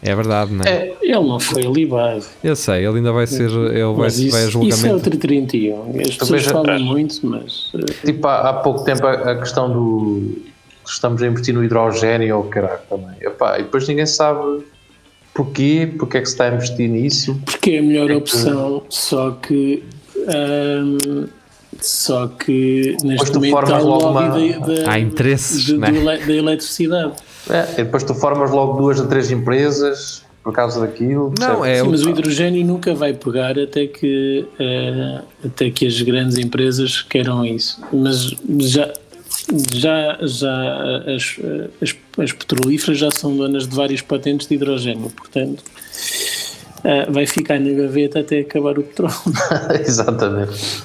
[0.00, 0.68] É verdade, não é?
[0.68, 2.24] É, Ele não foi libado.
[2.44, 3.50] Eu sei, ele ainda vai ser.
[3.50, 4.94] Ele vai, Mas isso, vai a isso é julgamento.
[4.94, 6.00] outro 31.
[6.00, 10.36] As pessoas falam muito, mas eh, tipo, há, há pouco tempo a, a questão do.
[10.86, 13.16] Estamos a investir no hidrogênio ou caralho também.
[13.20, 14.62] Epá, e depois ninguém sabe
[15.34, 17.38] porquê, porque é que se está a investir nisso.
[17.44, 19.82] porque é a melhor É que- opção, só que
[20.28, 21.26] ahm,
[21.80, 25.90] só que neste tu momento formas há logo lobby uma- da, Há interesses, de- né?
[25.92, 27.12] da eletricidade.
[27.50, 31.32] É, e depois tu formas logo duas ou três empresas por causa daquilo.
[31.38, 36.00] Não, é Sim, mas o hidrogênio nunca vai pegar até que, eh, até que as
[36.02, 37.80] grandes empresas queiram isso.
[37.92, 38.92] Mas já,
[39.72, 41.36] já, já as,
[41.82, 45.62] as, as petrolíferas já são donas de várias patentes de hidrogênio, portanto
[46.84, 49.14] eh, vai ficar na gaveta até acabar o petróleo.
[49.86, 50.82] Exatamente.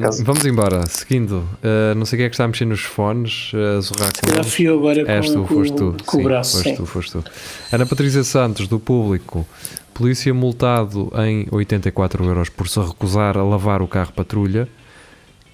[0.00, 1.46] Caso- vamos embora, seguindo.
[1.62, 4.54] ah, não sei quem é que está a mexer nos fones, com eles.
[4.54, 5.96] fui eu agora És tu, com, com, foste tu.
[6.06, 6.56] com Sim, o braço.
[6.62, 7.24] foste tu, foste tu.
[7.70, 9.46] Ana Patrícia Santos, do público.
[9.92, 14.66] Polícia multado em 84 euros por se recusar a lavar o carro patrulha.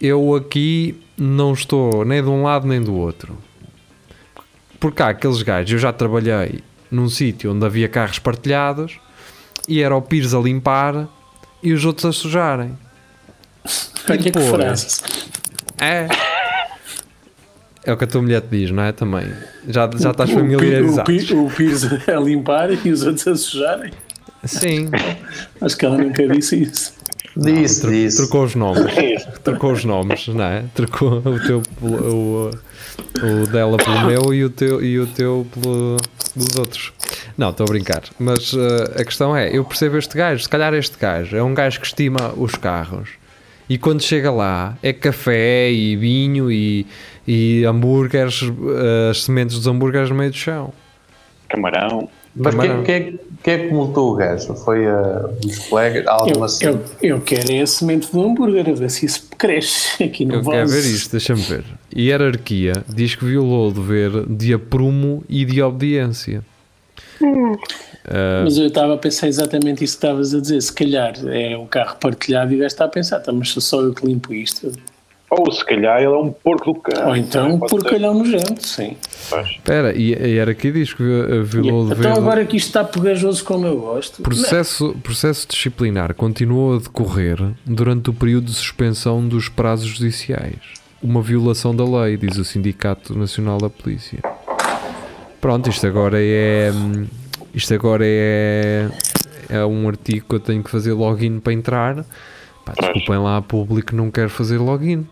[0.01, 3.37] Eu aqui não estou nem de um lado nem do outro.
[4.79, 9.01] Porque há aqueles gajos, eu já trabalhei num sítio onde havia carros partilhados
[9.69, 11.09] e era o Pires a limpar
[11.61, 12.79] e os outros a sujarem.
[14.17, 14.49] Que depois?
[14.49, 15.01] frase.
[15.81, 16.09] É.
[17.85, 18.93] É o que a tua mulher te diz, não é?
[18.93, 19.33] Também.
[19.69, 21.01] Já, já estás familiarizado.
[21.03, 23.93] O, Pi- o Pires a limpar e os outros a sujarem.
[24.45, 24.91] Sim.
[25.61, 26.95] Acho que ela nunca disse isso.
[27.37, 28.17] Disse, disse.
[28.19, 28.93] Trocou os nomes.
[29.45, 30.65] Trocou os nomes, não é?
[30.75, 32.51] Trocou o teu o,
[33.23, 35.97] o dela pelo meu e o teu, e o teu pelo
[36.35, 36.93] dos outros.
[37.37, 38.03] Não, estou a brincar.
[38.19, 41.55] Mas eh, a questão é, eu percebo este gajo, se calhar este gajo é um
[41.55, 43.11] gajo que estima os carros.
[43.69, 46.87] E quando chega lá é café e vinho e,
[47.27, 50.73] e hambúrgueres, eh, as sementes dos hambúrgueres no meio do chão.
[51.49, 52.09] Camarão.
[52.35, 54.55] Mas quem, quem, é que- quem é que multou o gajo?
[54.55, 56.05] Foi uh, os colegas?
[56.05, 60.03] Eu, Alguma eu, eu quero é a semente do hambúrguer, a ver se isso cresce
[60.05, 60.51] aqui no Eu vaso.
[60.57, 61.65] quero ver isto, deixa-me ver.
[61.97, 66.43] Hierarquia diz que violou o dever de aprumo e de obediência.
[68.45, 70.61] Mas eu estava a pensar exatamente isso que estavas a dizer.
[70.63, 73.61] Se calhar é um carro partilhado e o gajo está a pensar, "Tá, mas sou
[73.61, 74.73] só eu que limpo isto.
[75.31, 77.09] Ou se calhar ele é um porco do carro.
[77.11, 77.77] Ou então um Pode ser.
[77.83, 78.97] porcalhão nojento, sim.
[79.51, 82.07] Espera, e a hierarquia diz que vi- violou o dever.
[82.11, 84.23] Então agora que isto está pegajoso como eu gosto.
[84.23, 90.57] Processo, processo disciplinar continuou a decorrer durante o período de suspensão dos prazos judiciais.
[91.03, 94.21] Uma violação da lei, diz o Sindicato Nacional da Polícia.
[95.41, 96.71] Pronto, isto agora é.
[97.55, 98.89] Isto agora é.
[99.49, 102.05] É um artigo que eu tenho que fazer login para entrar.
[102.65, 105.07] Pá, desculpem lá, público não quer fazer login.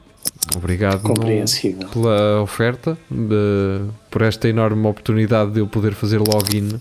[0.55, 1.89] Obrigado Compreensível.
[1.89, 6.79] pela oferta, de- por esta enorme oportunidade de eu poder fazer login,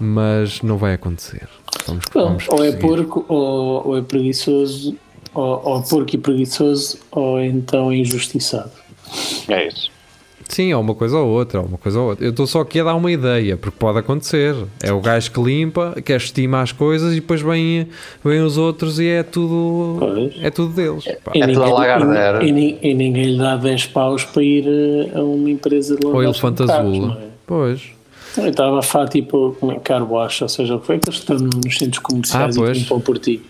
[0.00, 1.46] mas não vai acontecer.
[1.86, 4.96] Vamos, Bom, vamos ou é porco, ou, ou é preguiçoso,
[5.34, 8.70] ou, ou porco e preguiçoso, ou então é injustiçado.
[9.48, 9.90] É isso.
[10.48, 12.24] Sim, é uma coisa ou outra, é uma coisa ou outra.
[12.24, 14.54] Eu estou só aqui a dar uma ideia, porque pode acontecer.
[14.82, 17.86] É o gajo que limpa, que estima as coisas e depois vêm,
[18.24, 20.34] vêm os outros e é tudo, Pois.
[20.42, 21.04] é tudo deles.
[21.22, 21.32] Pá.
[21.34, 22.44] E É tudo a Lagardère.
[22.46, 26.22] e, e ninguém lhe dá 10 paus para ir eh, a uma empresa de Ou
[26.22, 27.10] elefante azul.
[27.12, 27.26] é?
[27.46, 27.82] Pois.
[28.36, 31.08] Eu estava a falar tipo como é, car wash, ou seja, o que foi que
[31.08, 32.78] eles estão nos centros comerciais Ah, e pois.
[32.78, 33.42] limpam por ti.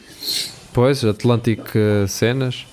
[0.73, 2.67] Pois, Atlantic eh, Cenas.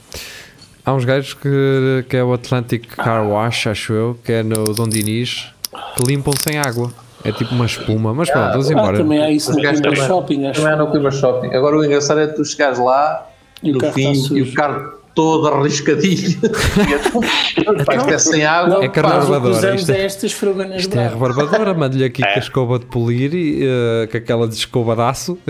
[0.85, 4.65] Há uns gajos que, que é o Atlantic Car Wash, acho eu, que é no
[4.65, 5.47] Dom Dinis,
[5.95, 6.91] que limpam sem água.
[7.23, 8.13] É tipo uma espuma.
[8.13, 8.97] Mas pronto, vamos Ah, embora.
[8.97, 10.61] também há isso no Clima também- Shopping, acho.
[10.61, 11.55] Também há no Clima Shopping.
[11.55, 13.27] Agora o engraçado é tu chegares lá
[13.63, 14.37] E o no carro fim sujo.
[14.37, 16.37] e o carro todo arriscadinho.
[17.83, 18.83] Vai ter sem água.
[18.85, 20.31] É carne o usamos isto é- é estas
[20.77, 24.53] Isto é rebarbadora, mando-lhe aqui com a escova de polir e eh, com aquela de
[24.53, 25.35] escova de aço.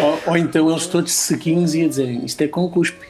[0.00, 3.09] ou, ou então eles todos sequinhos e a dizerem isto é com cuspe.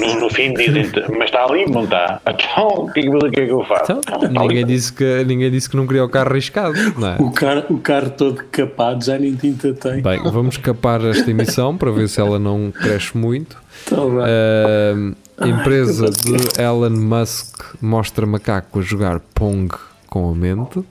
[0.00, 2.20] No, no fim dizem mas está ali, não está.
[2.28, 3.92] Então, o que é que é eu faço?
[3.92, 4.38] Então, ali.
[4.38, 7.16] ninguém, disse que, ninguém disse que não queria o carro arriscado, não é?
[7.18, 10.00] O carro, o carro todo capado já nem tinta tem.
[10.02, 13.56] Bem, vamos capar esta emissão para ver se ela não cresce muito.
[15.40, 19.72] A empresa de Elon Musk mostra macaco a jogar Pong
[20.08, 20.82] com a mente.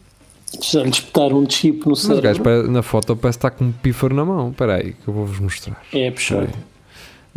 [0.64, 2.44] Já lhe espetaram um chip no Mas gajo cérebro.
[2.44, 4.50] pare- na foto parece estar com um pífaro na mão.
[4.52, 5.82] Espera aí, que eu vou-vos mostrar.
[5.94, 6.48] É puxado.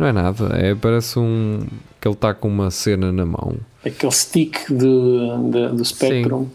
[0.01, 1.59] Não é nada, é, parece um.
[2.01, 3.57] que ele está com uma cena na mão.
[3.85, 6.47] Aquele stick do, do, do Spectrum.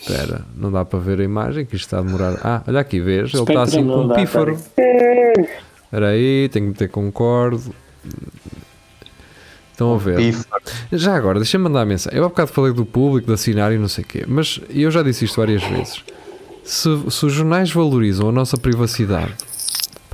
[0.00, 2.40] Espera, não dá para ver a imagem, que isto está a demorar.
[2.42, 3.34] Ah, olha aqui, vês?
[3.34, 4.52] Ele está assim com um dá, pífaro.
[4.54, 7.74] Espera aí, tenho que meter concordo.
[9.72, 10.34] Estão a ver.
[10.90, 12.18] Já agora, deixa-me mandar a mensagem.
[12.18, 14.90] Eu há bocado falei do público, de assinar e não sei o quê, mas eu
[14.90, 16.02] já disse isto várias vezes.
[16.64, 19.34] Se, se os jornais valorizam a nossa privacidade,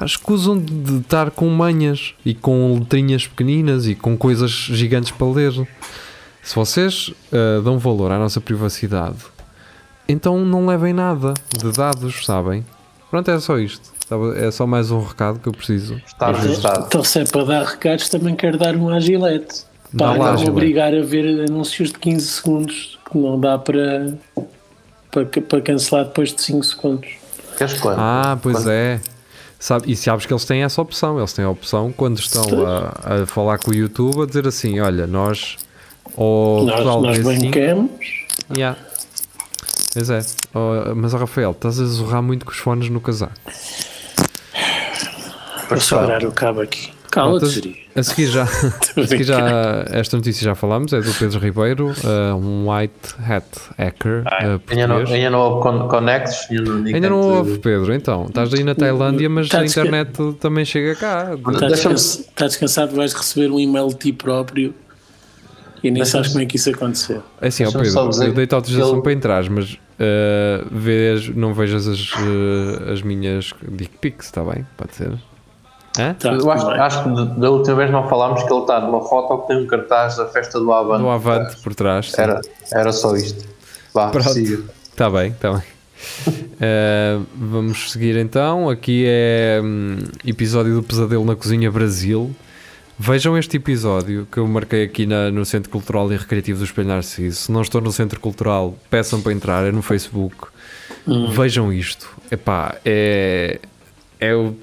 [0.02, 5.26] pá, escusam de, estar com manhas e com letrinhas pequeninas e com coisas gigantes para
[5.26, 5.52] ler.
[6.42, 9.18] Se vocês ah, dão valor à nossa privacidade,
[10.08, 12.64] então não levem nada de dados, sabem?
[13.10, 13.92] Pronto, é só isto.
[14.36, 16.00] É só mais um recado que eu preciso.
[16.06, 16.84] Está registado.
[16.86, 19.64] Então, se é para dar recados, também quero dar um à Gillette.
[19.92, 24.14] Dá Para não obrigar a ver anúncios de 15 segundos, que não dá para,
[25.10, 27.08] para, para cancelar depois de 5 segundos.
[27.96, 28.70] Ah, pois Quando?
[28.70, 29.00] é.
[29.62, 31.18] Sabe, e sabes que eles têm essa opção.
[31.18, 34.80] Eles têm a opção quando estão a, a falar com o YouTube a dizer assim:
[34.80, 35.56] olha, nós.
[36.16, 38.26] Ou nós nós diz assim, bancamos.
[38.56, 38.76] yeah.
[39.92, 40.18] Pois é.
[40.52, 43.34] Oh, mas, Rafael, estás a zurrar muito com os fones no casaco.
[45.68, 46.92] Vou segurar o cabo aqui.
[47.12, 48.42] Cala-te, a seguir já,
[48.96, 53.44] a seguir já esta notícia já falámos, é do Pedro Ribeiro, uh, um white hat
[53.78, 55.10] hacker uh, Ainda não, português.
[55.12, 56.48] ainda não houve con- connects?
[56.50, 58.24] Ainda não, houve, Pedro, então.
[58.26, 61.34] Estás aí na Tailândia, mas Tá a desca- internet também chega cá.
[61.34, 64.74] Está Deixa-me- descansa- está descansado, vais receber um e-mail de ti próprio
[65.84, 67.22] e nem sabes como é que isso aconteceu.
[67.42, 69.78] É assim, ó Pedro, eu dei-te autorização que para entrar, mas uh,
[70.70, 74.66] vês, não vejas as, uh, as minhas dick pics, está bem?
[74.78, 75.12] Pode ser?
[75.92, 79.42] Tá, Eu acho, acho que da última vez não falámos que ele está numa foto
[79.42, 81.02] que tem um cartaz da festa do Avante.
[81.02, 82.12] Do avante por trás.
[82.18, 82.40] Era,
[82.72, 83.46] era só isto.
[83.92, 84.30] Vá, Pronto.
[84.30, 84.62] siga.
[84.90, 85.62] Está bem, está bem.
[86.54, 88.70] Uh, vamos seguir então.
[88.70, 92.34] Aqui é hum, episódio do Pesadelo na Cozinha Brasil.
[92.98, 96.88] Vejam este episódio que eu marquei aqui na- no Centro Cultural e Recreativo do Espelho
[96.88, 97.36] Narciso.
[97.36, 100.36] Se não estou no Centro Cultural, peçam para entrar, é no Facebook.
[101.34, 102.08] Vejam isto.
[102.30, 103.58] Epá, é,
[104.20, 104.54] é, o-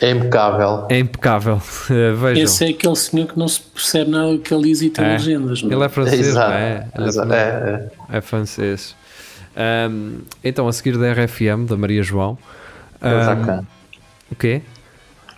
[0.00, 0.86] É impecável.
[0.90, 1.56] é impecável.
[1.56, 2.42] Uh, Vejam.
[2.44, 5.04] Esse é aquele senhor que não se percebe nada do que ele diz e tem
[5.04, 5.12] É.
[5.12, 5.62] legendas.
[5.62, 5.74] não é?
[5.74, 6.50] Ele é francês, Exato.
[6.50, 6.88] não é?
[6.96, 8.18] Ele é É, é.
[8.18, 8.94] é francês.
[9.56, 12.36] Um, então, a seguir da RFM, da Maria João.
[13.00, 13.66] É o Um, Jacan.
[14.32, 14.62] O quê?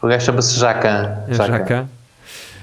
[0.03, 1.19] O gajo chama-se Jacan.
[1.29, 1.89] É Jacan?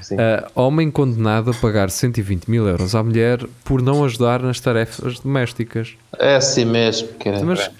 [0.01, 0.15] Sim.
[0.15, 0.19] Uh,
[0.53, 5.93] homem condenado a pagar 120 mil euros à mulher por não ajudar nas tarefas domésticas.
[6.19, 7.07] É assim mesmo.
[7.23, 7.41] É.
[7.41, 7.71] Mas, uh,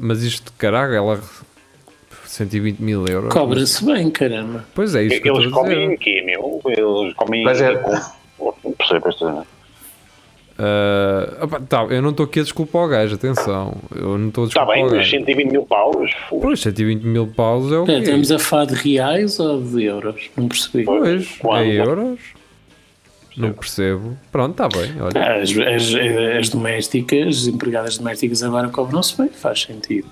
[0.00, 1.20] mas isto, caralho, ela.
[2.34, 3.32] 120 mil euros.
[3.32, 4.64] Cobra-se bem, caramba.
[4.74, 6.60] Pois é, isso que eu Eles comem aqui, meu.
[6.66, 7.44] Eles comem.
[7.44, 7.80] Mas é-
[9.18, 9.46] cena.
[10.56, 13.76] Uh, opa, tá, eu não estou aqui a desculpar o gajo, atenção.
[13.94, 15.10] Eu não estou a Está desculpar Tá bem, o mas gajo.
[15.10, 16.10] 120 mil paus.
[16.28, 18.04] Pois, 120 mil paus é o Espera, quê?
[18.04, 20.30] estamos a falar de reais ou de euros?
[20.36, 20.84] Não percebi.
[20.84, 21.62] Pois, Quando?
[21.62, 22.20] é euros?
[23.36, 24.16] Não percebo.
[24.30, 25.40] Pronto, está bem, olha.
[25.42, 25.94] As, as,
[26.38, 30.08] as domésticas, as empregadas domésticas agora cobram-se bem, faz sentido.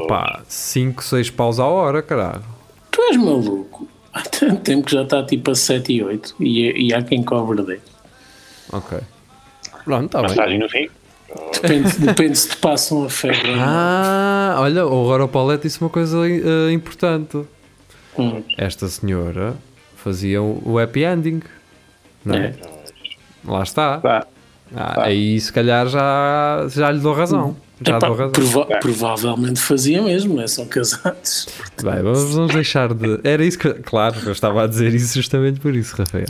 [0.00, 2.44] Pá, 5, 6 paus à hora, caralho.
[2.90, 3.88] Tu és maluco.
[4.12, 7.22] Há tanto tempo que já está tipo a 7 e 8 e, e há quem
[7.22, 7.80] cobre 10.
[8.72, 8.98] Ok.
[9.84, 10.28] Pronto, está bem.
[10.30, 10.88] Passagem no fim.
[11.52, 13.54] Depende, depende se te passam a febre.
[13.58, 17.44] Ah, olha, o Paulette disse uma coisa eh, importante.
[18.18, 19.54] Hum, Esta senhora
[19.96, 21.42] fazia o happy ending.
[22.24, 22.46] Não é?
[22.46, 22.54] é.
[23.44, 23.98] Lá está.
[23.98, 24.26] Tá.
[24.74, 27.48] Ah, Aí se calhar já, já lhe dou razão.
[27.50, 30.46] Já Epá, prova- provavelmente fazia mesmo, não é?
[30.46, 31.46] São casados.
[31.82, 33.20] Bem, vamos, vamos deixar de.
[33.22, 33.68] Era isso que.
[33.74, 36.26] Claro, eu estava a dizer isso justamente por isso, Rafael.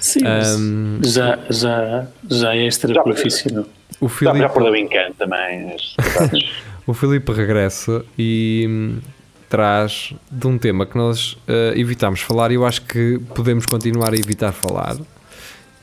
[0.00, 3.64] Sim, mas Ahm, já, já, já é extra Já- profissional.
[4.00, 5.76] o Filipe já perdeu o encanto também.
[6.84, 8.98] O Filipe regressa e hum,
[9.48, 14.12] traz de um tema que nós eh, evitámos falar e eu acho que podemos continuar
[14.12, 14.96] a evitar falar,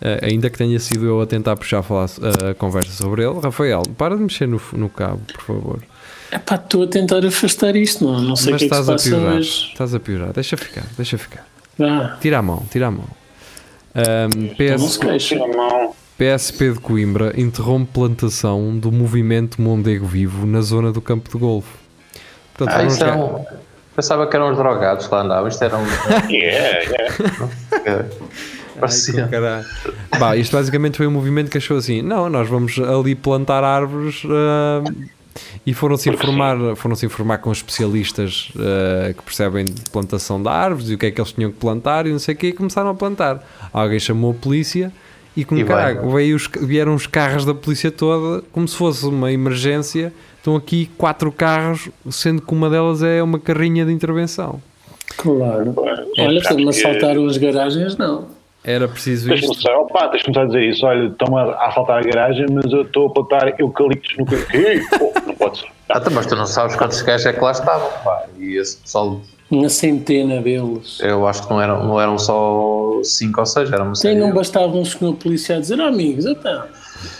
[0.02, 2.08] eh, ainda que tenha sido eu a tentar puxar a, falar,
[2.50, 3.40] a conversa sobre ele.
[3.40, 5.80] Rafael, para de mexer no, no cabo, por favor.
[6.32, 8.82] Epá, estou a tentar afastar isto, não, não sei o Mas que é que se
[8.82, 9.36] estás a passa piorar.
[9.38, 9.68] hoje.
[9.72, 10.34] Estás a piorar.
[10.34, 11.46] Deixa ficar, deixa ficar.
[11.80, 13.06] Ah, Tira a mão, tira a mão.
[13.96, 14.48] Não
[14.78, 15.36] PS, se queixa.
[15.36, 15.96] Tira a mão.
[16.18, 21.70] PSP de Coimbra interrompe plantação do movimento Mondego Vivo na zona do campo de golfe.
[22.54, 23.46] Portanto, Ah, isso ga- eram.
[23.96, 25.48] Pensava que eram os drogados que lá andavam.
[25.48, 25.86] Isto era um.
[26.30, 28.06] Yeah, yeah.
[28.80, 29.28] Parecia.
[29.28, 29.66] Caralho.
[30.20, 34.24] Bah, isto basicamente foi um movimento que achou assim: não, nós vamos ali plantar árvores
[34.26, 34.84] ah,
[35.66, 40.94] e foram-se informar, foram-se informar com especialistas ah, que percebem de plantação de árvores e
[40.96, 42.90] o que é que eles tinham que plantar e não sei o que, e começaram
[42.90, 43.44] a plantar.
[43.72, 44.92] Alguém chamou a polícia
[45.38, 49.06] e, como E caralho, veio os- vieram os carros da polícia toda como se fosse
[49.06, 50.12] uma emergência.
[50.38, 54.62] Estão aqui quatro carros, sendo que uma delas é uma carrinha de intervenção.
[55.18, 55.74] Claro.
[56.18, 58.28] É, Olha, portanto, me que- assaltaram as garagens, não.
[58.64, 59.54] Era preciso Tens de isto.
[59.64, 60.86] começar, opa, tens começar a dizer isso.
[60.86, 64.82] Olha, estão a assaltar a garagem, mas eu estou a plantar eucaliptos no quê?
[64.98, 65.68] Pô, não pode ser.
[65.88, 68.24] Ah, tá, mas tu não sabes quantos gajos é que lá estavam, pá.
[68.38, 71.00] E esse pessoal, Uma centena deles.
[71.02, 74.32] eu acho que não eram, não eram só cinco ou seis, eram uma Sim, não
[74.34, 76.64] bastavam os senhor polícia a dizer, oh, amigos, então.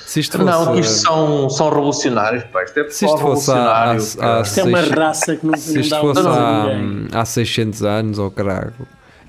[0.06, 2.64] Se isto fosse, Não, que isto são, são revolucionários, pá.
[2.64, 4.02] Isto é Se pessoal há- revolucionário.
[4.20, 7.84] há- há- Isto é uma raça que não, se isto dá fosse há, há 600
[7.84, 8.74] anos, ou caralho,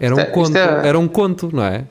[0.01, 1.85] era um Isto é- conto, é- era um conto, não é?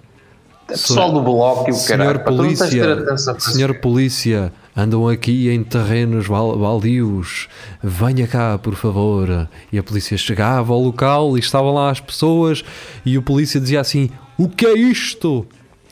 [0.70, 2.24] É pessoal do bloco e o Senhor caralho.
[2.38, 7.48] polícia, senhor polícia, andam aqui em terrenos bal- baldios,
[7.84, 9.48] venha cá, por favor.
[9.72, 12.64] E a polícia chegava ao local e estavam lá as pessoas
[13.06, 15.46] e o polícia dizia assim, o que é isto?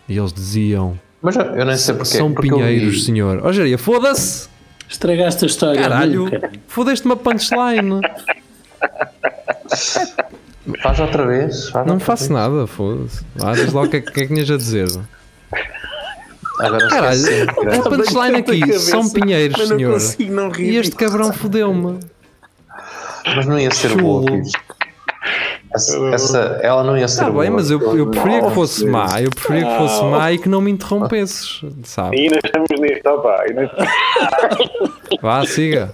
[0.08, 2.18] E eles diziam, Mas eu, nem sei porquê.
[2.18, 3.42] são porque pinheiros, senhor.
[3.44, 4.48] Ó, Jeria, foda-se!
[4.90, 5.82] Estragaste a história.
[5.82, 6.30] Caralho,
[6.68, 8.00] fodeste uma punchline.
[10.84, 11.70] Faz outra vez.
[11.70, 12.32] Faz Não outra faço vez.
[12.32, 13.26] nada, foda-se.
[13.42, 14.88] Ah, diz lá o que é, que é que tinhas a dizer.
[16.60, 19.94] Agora Caralho, a punchline aqui são pinheiros, Mas senhor.
[19.94, 20.72] consigo não rir.
[20.74, 22.00] E este cabrão fodeu-me.
[23.36, 24.02] Mas não ia ser Chulo.
[24.26, 24.42] boa.
[25.76, 27.44] Essa, essa- ela não ia ser Está boa.
[27.44, 29.22] bem, mas eu, eu preferia que fosse má.
[29.22, 32.18] Eu preferia que fosse má e que não me interrompesses, sabe?
[32.18, 33.44] E ainda estamos nisto, opa.
[33.48, 33.72] Ainda...
[35.22, 35.94] Vá, siga.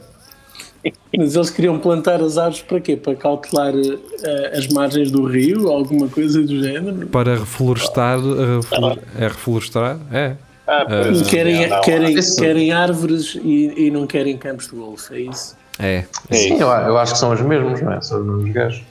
[1.18, 2.96] Mas eles queriam plantar as árvores para quê?
[2.98, 5.70] Para cautelar eh, as margens do rio?
[5.70, 7.08] Alguma coisa do género?
[7.08, 8.20] Para reflorestar.
[8.20, 9.98] reflor- É reflorestar?
[10.12, 10.36] É.
[10.68, 12.36] Ah, E querem, não, querem, Isso.
[12.42, 15.56] querem árvores e, e não querem campos de golfe, é isso?
[15.80, 16.06] É.
[16.32, 18.02] Sim, eu, eu acho que são os mesmos, não é?
[18.02, 18.82] São os mesmos gajos.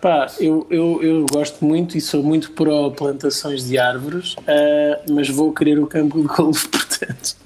[0.00, 5.28] Pá, eu, eu, eu gosto muito e sou muito pró plantações de árvores, ah, mas
[5.28, 7.36] vou querer o campo de golfe, portanto.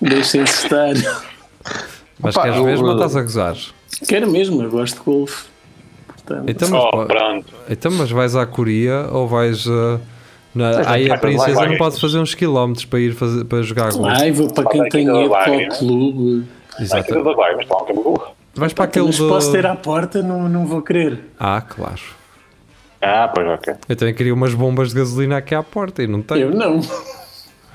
[0.00, 0.94] Deixem-se estar.
[2.18, 3.56] Mas Opa, queres eu- mesmo ou estás a gozar?
[4.08, 5.44] Quero mesmo, eu gosto de golfe.
[6.08, 7.54] Portanto, Então, mas, Oh, pronto.
[7.70, 9.66] então, mas vais à Coreia ou vais.
[9.66, 10.00] uh,
[10.54, 14.22] na, aí a princesa não pode fazer uns quilómetros para ir fazer, para jogar golfe.
[14.22, 16.44] ai, vou para quem tem ido para o clube.
[16.80, 17.18] Exato.
[17.18, 18.22] um campo.
[18.54, 21.20] Vais para aquele Mas posso ter à porta, não, não vou querer.
[21.38, 22.00] Ah, claro.
[23.02, 23.74] Ah, pois ok.
[23.88, 26.40] Eu também queria umas bombas de gasolina aqui à porta e não tenho.
[26.40, 26.80] Eu não.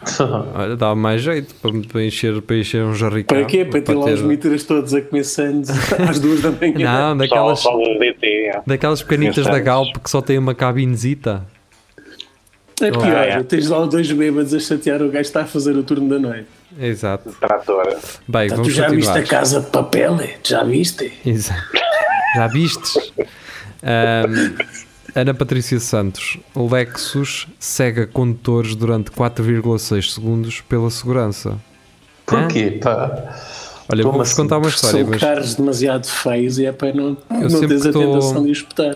[0.55, 3.37] Olha, dá mais jeito para, para encher, para encher um jarricão.
[3.37, 3.63] Para quê?
[3.65, 5.69] Para ter lá os mitras todos a comer sandes
[6.09, 6.73] às duas da manhã.
[6.91, 8.27] Não, Só, daquelas, só do DT.
[8.27, 8.61] é.
[8.65, 9.59] daquelas pequenitas da.
[9.59, 11.45] Galp que só tem uma cabinezita.
[12.81, 13.43] É pior, Ah, é.
[13.43, 16.17] tens lá dois bêbados a chatear o gajo que está a fazer o turno da
[16.17, 16.47] noite.
[16.79, 17.29] Exato.
[17.39, 17.99] Tratora.
[18.27, 19.17] Bem, tu vamos já viste continuar.
[19.19, 20.15] a casa de papel?
[20.19, 20.35] é?
[20.43, 21.13] Já viste?
[21.23, 21.61] Exato.
[22.35, 23.11] Já vistes?
[23.83, 24.55] Ahm,
[25.15, 26.37] Ana Patrícia Santos.
[26.55, 31.57] Lexus cega condutores durante 4,6 segundos pela segurança.
[32.25, 32.79] Porquê?
[32.81, 33.35] Pá?
[33.89, 34.41] Olha, vou-vos assim?
[34.43, 37.85] contar uma história, São mas carros demasiado feios e é para não, não sempre teres
[37.85, 38.95] a estou- tentação de os espetar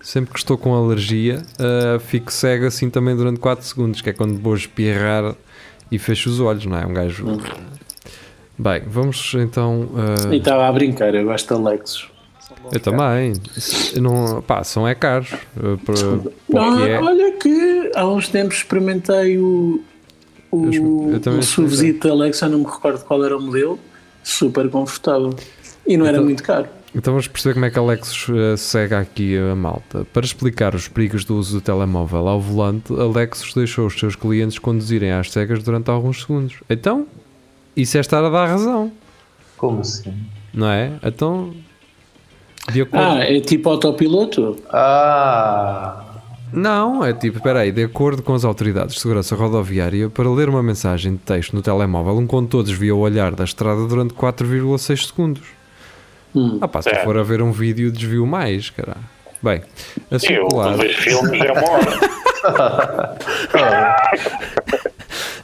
[0.00, 4.12] sempre que estou com alergia, ah, fico cego assim também durante 4 segundos, que é
[4.12, 5.34] quando vou espirrar
[5.90, 6.86] e fecho os olhos, não é?
[6.86, 7.26] Um gajo.
[8.56, 9.88] Bem, vamos então.
[9.96, 12.08] ah, E estava a brincar, eu gosto da Lexus.
[12.72, 13.32] Eu também.
[14.00, 15.30] Não, pá, são é caros.
[15.32, 17.00] eh, para- o Não, que é.
[17.00, 19.82] Olha que há uns tempos experimentei o,
[20.50, 23.78] o, Eu- eu também o Suvzito Alexa, não me recordo qual era o modelo,
[24.22, 25.34] super confortável.
[25.86, 26.66] E não era Então- muito caro.
[26.94, 30.06] Então vamos perceber como é que Alex eh, segue aqui a malta.
[30.14, 34.58] Para explicar os perigos do uso do telemóvel ao volante, Alexos deixou os seus clientes
[34.58, 36.54] conduzirem às cegas durante alguns segundos.
[36.70, 37.06] Então,
[37.76, 38.90] isso é estar a dar razão,
[39.58, 40.14] Como assim?
[40.54, 40.92] não é?
[41.04, 41.52] Então,
[42.82, 43.04] acordo.
[43.06, 44.56] Ah, é tipo autopiloto?
[44.72, 46.02] Ah,
[46.52, 50.48] Não, é tipo, espera aí, de acordo com as autoridades de segurança rodoviária, para ler
[50.48, 55.06] uma mensagem de texto no telemóvel, um condutor desvia o olhar da estrada durante 4,6
[55.08, 55.42] segundos.
[56.34, 56.58] Hum.
[56.60, 57.02] Ah pá, se É.
[57.04, 59.00] for a ver um vídeo, desvio mais, caralho.
[59.42, 59.62] Bem,
[60.10, 62.16] a Eu, circular, quando vejo filmes, é uma hora.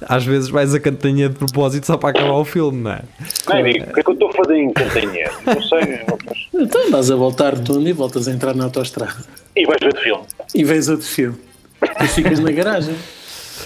[0.08, 3.02] às vezes vais a cantanha de propósito só para acabar o filme, não é?
[3.48, 3.86] Não, eu digo,
[4.42, 5.30] o que a Cantanhede?
[5.46, 6.00] Não sei.
[6.26, 9.14] mas- Então vais a voltar de túnel e voltas a entrar na autostrada.
[9.56, 10.22] E vais ver filme.
[10.54, 11.38] E vês outro filme.
[11.80, 12.94] Depois ficas na garagem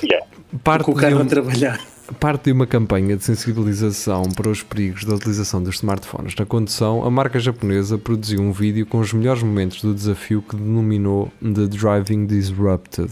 [0.02, 0.26] Yeah.
[0.62, 1.80] Parte com o de, carro a um- trabalhar.
[2.20, 7.02] parte de uma campanha de sensibilização para os perigos da utilização dos smartphones na condução,
[7.04, 11.66] a marca japonesa produziu um vídeo com os melhores momentos do desafio que denominou The
[11.66, 13.10] Driving Disrupted,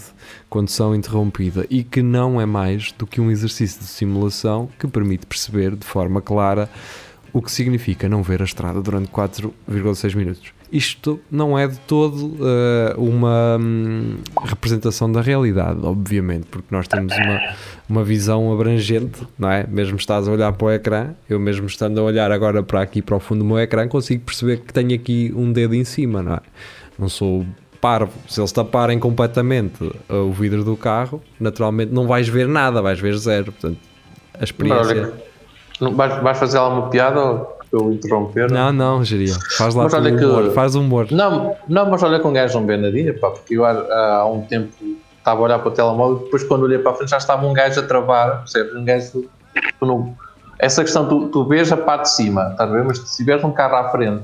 [0.51, 5.27] condução interrompida, e que não é mais do que um exercício de simulação que permite
[5.27, 6.69] perceber de forma clara
[7.35, 10.53] o que significa não ver a estrada durante 4,6 minutos.
[10.71, 17.13] Isto não é de todo eh, uma hum, representação da realidade, obviamente, porque nós temos
[17.13, 17.41] uma,
[17.89, 19.67] uma visão abrangente, não é?
[19.67, 23.03] Mesmo estás a olhar para o ecrã, eu mesmo estando a olhar agora para aqui
[23.03, 26.23] para o fundo do meu ecrã, consigo perceber que tenho aqui um dedo em cima,
[26.23, 26.41] não é?
[26.97, 27.45] Não sou
[27.81, 28.13] parvo.
[28.29, 33.01] Se eles taparem completamente uh, o vidro do carro, naturalmente não vais ver nada, vais
[33.01, 33.51] ver zero.
[33.51, 33.81] Portanto,
[34.39, 34.87] a experiência.
[34.87, 35.34] olha,
[35.81, 38.51] não- vais, vais fazer lá uma piada ou eu interromper?
[38.51, 39.35] Não, não, geria.
[39.57, 41.07] Faz lá Mas olha que- humor, faz humor.
[41.11, 43.71] Não, não, mas olha que um gajo não vê pá, porque eu há,
[44.21, 44.73] há um tempo
[45.19, 47.47] estava a olhar para o telemóvel e depois quando olhei para a frente já estava
[47.47, 48.75] um gajo a travar, percebes?
[48.75, 49.25] Um gajo,
[49.81, 50.15] tu não,
[50.59, 52.85] essa questão, tu, tu vês a parte de cima, estás a ver?
[52.85, 54.23] Mas se tiveres um carro à frente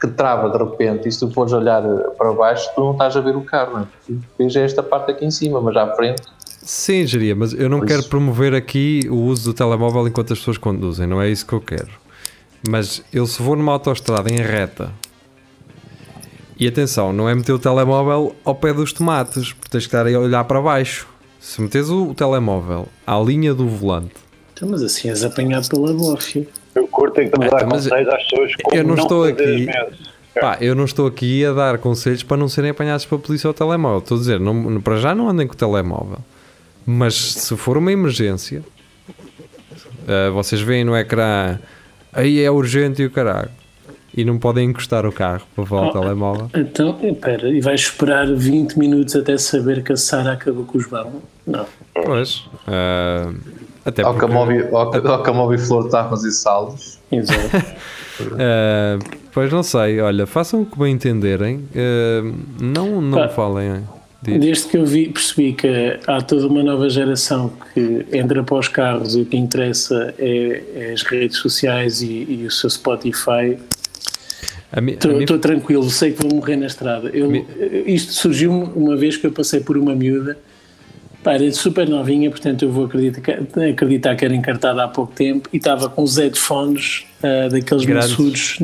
[0.00, 3.16] que trava de repente e se tu fores olhar eh, para baixo, tu não estás
[3.16, 3.86] a ver o carro, não é?
[4.06, 6.22] Tu vês esta parte aqui em cima, mas à frente,
[6.64, 10.38] Sim, geria, mas eu não Por quero promover aqui o uso do telemóvel enquanto as
[10.38, 11.90] pessoas conduzem, não é isso que eu quero.
[12.68, 14.92] Mas eu se vou numa autoestrada em reta
[16.58, 20.06] e atenção, não é meter o telemóvel ao pé dos tomates, porque tens que estar
[20.06, 21.08] a olhar para baixo.
[21.40, 24.14] Se metes o telemóvel à linha do volante,
[24.54, 26.46] Então, mas assim és apanhado pela bófia.
[26.74, 28.94] Eu curto é que estamos a É, dar mas conselhos às pessoas como eu não
[28.94, 30.40] estou fazer aqui-.
[30.40, 33.52] Pá, eu não estou aqui a dar conselhos para não serem apanhados pela polícia ao
[33.52, 33.98] telemóvel.
[33.98, 36.18] Estou a dizer, não, para já não andem com o telemóvel.
[36.84, 38.62] Mas se for uma emergência,
[40.08, 41.58] ah, vocês veem no ecrã,
[42.12, 43.50] aí é urgente e o caralho.
[44.14, 46.50] E não podem encostar o carro para falar o telemóvel.
[46.54, 50.86] Então, espera, e vais esperar 20 minutos até saber que a Sara acabou com os
[50.86, 51.14] balões?
[51.46, 51.64] Não.
[51.94, 52.44] Pois.
[52.66, 53.32] ah,
[53.86, 56.98] até porque, ao, que- a Mobi Flor está a fazer saldos.
[57.10, 57.56] Exato.
[58.38, 58.98] ah,
[59.32, 61.64] pois não sei, olha, façam o que bem entenderem.
[61.74, 63.28] ah, não não Pá.
[63.30, 63.82] falem
[64.22, 68.68] Desde que eu vi, percebi que há toda uma nova geração que entra para os
[68.68, 73.58] carros e o que interessa é, é as redes sociais e, e o seu Spotify,
[75.22, 77.10] estou tranquilo, sei que vou morrer na estrada.
[77.12, 77.44] Eu, Mi-
[77.84, 80.38] isto surgiu uma vez que eu passei por uma miúda,
[81.24, 85.12] pá, era super novinha, portanto eu vou acreditar que, acreditar que era encartada há pouco
[85.12, 88.58] tempo e estava com os headphones ah, daqueles maçudos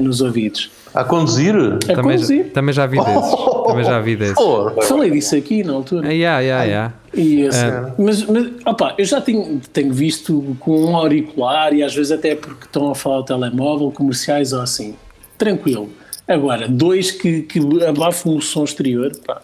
[0.00, 0.70] nos ouvidos.
[0.94, 1.54] A conduzir?
[1.54, 2.52] A também, já, conduzir.
[2.52, 3.34] também já vi desses.
[3.66, 4.34] Também já vi desses.
[4.34, 6.08] Pô, Falei disso aqui na altura.
[6.08, 6.94] Ah, yeah, yeah, yeah.
[7.14, 7.92] E É.
[7.98, 12.34] mas, mas opa, eu já tenho, tenho visto com um auricular e às vezes até
[12.34, 14.94] porque estão a falar ao telemóvel, comerciais ou assim.
[15.38, 15.90] Tranquilo.
[16.26, 19.42] Agora, dois que, que abafam o som exterior, pá,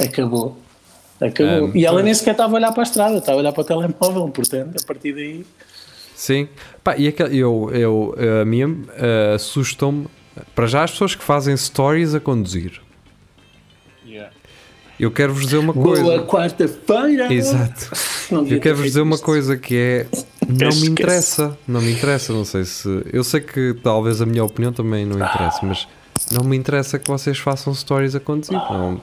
[0.00, 0.56] acabou.
[1.20, 1.68] Acabou.
[1.68, 3.60] É, e ela nem sequer estava a olhar para a estrada, estava a olhar para
[3.60, 5.46] o telemóvel, portanto, a partir daí.
[6.16, 6.48] Sim.
[6.82, 10.06] Pá, e aquele, eu, eu, a minha eh, assustam-me.
[10.54, 12.80] Para já, as pessoas que fazem stories a conduzir.
[15.00, 16.22] Eu quero-vos dizer uma Boa coisa.
[16.26, 17.32] quarta-feira!
[17.32, 17.90] Exato.
[18.30, 20.06] Eu ter quero-vos feito dizer uma coisa que é.
[20.46, 21.58] Não me interessa.
[21.66, 22.32] Não me interessa.
[22.32, 22.88] Não sei se.
[23.12, 25.88] Eu sei que talvez a minha opinião também não interessa, mas
[26.30, 28.54] não me interessa que vocês façam stories a conduzir.
[28.54, 29.00] Não,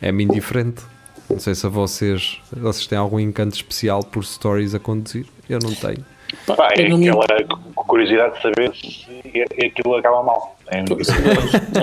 [0.00, 0.82] é-me indiferente.
[1.28, 5.26] Não sei se a vocês, vocês têm algum encanto especial por stories a conduzir.
[5.48, 6.04] Eu não tenho.
[6.46, 7.26] Pá, é me- aquela
[7.74, 9.06] curiosidade de saber se
[9.38, 10.56] é- aquilo acaba mal.
[10.68, 11.12] É a coisa.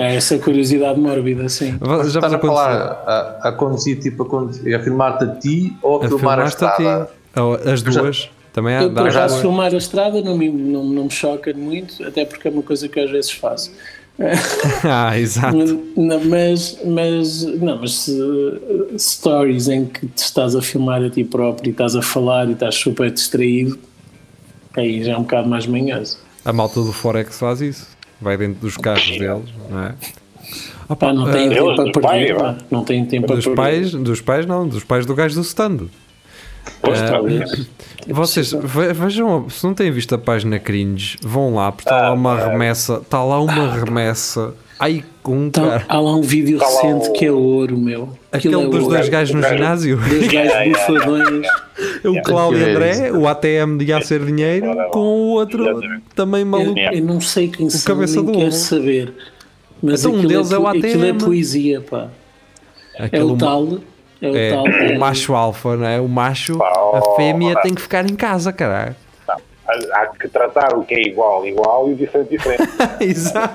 [0.00, 1.78] É essa curiosidade mórbida, sim.
[1.80, 2.72] Já Estás a falar
[3.06, 6.44] a, a conduzir, tipo a, conduzir, a filmar-te a ti ou a, A filmar a
[6.44, 7.10] a estrada?
[7.34, 7.40] ti.
[7.40, 8.30] Ou As duas.
[8.52, 11.52] Também há, Eu, por dá- acaso, filmar a estrada não me, não, não me choca
[11.54, 13.70] muito, até porque é uma coisa que às vezes faço.
[14.84, 15.56] Ah, exato.
[15.56, 18.18] Mas, não, mas, mas, não, mas se,
[18.98, 22.52] stories em que te estás a filmar a ti próprio e estás a falar e
[22.52, 23.78] estás super distraído,
[24.76, 26.18] aí já é um bocado mais manhoso.
[26.44, 27.88] A malta do Forex faz isso.
[28.20, 29.94] Vai dentro dos carros deles, não é?
[30.98, 32.00] Pá, não tem Ah, tempo Eles, a dos perder.
[32.02, 33.56] pais, pá, não tem tempo dos perder.
[33.56, 35.86] pais, dos pais não, dos pais do gajo do stand.
[36.82, 37.20] Pois, Ah.
[38.08, 42.12] Vocês ve- vejam, se não têm visto a página cringe, vão lá, porque está lá
[42.12, 44.54] uma remessa, está lá uma remessa.
[44.78, 45.84] Ai, com um Então, cara.
[45.88, 48.18] há lá um vídeo Tá recente o- que é ouro, meu.
[48.32, 48.94] Aquele Aquilo é dos ouro.
[48.96, 49.96] dois gajos no o ginásio.
[49.96, 51.46] Dois gajos bufadões.
[52.04, 56.02] O Cláudio É André, o ATM de a ser dinheiro, com o outro Exatamente.
[56.14, 56.78] também Eu, maluco.
[56.78, 59.14] eu não sei quem são, cabeça nem do quero saber.
[59.82, 61.18] Mas Então, um aquilo, deles é o po- aquilo é ATM.
[61.24, 62.08] poesia, pá.
[62.96, 63.78] É Aquele o tal.
[64.22, 64.64] É o é, tal.
[64.64, 65.98] o macho alfa, não é?
[66.00, 68.94] O macho, Pá, a oh, fêmea oh, tem que ficar em casa, caralho.
[69.26, 69.36] Há
[70.02, 72.62] há que tratar o que é igual, igual e o diferente, diferente.
[73.00, 73.54] Exato.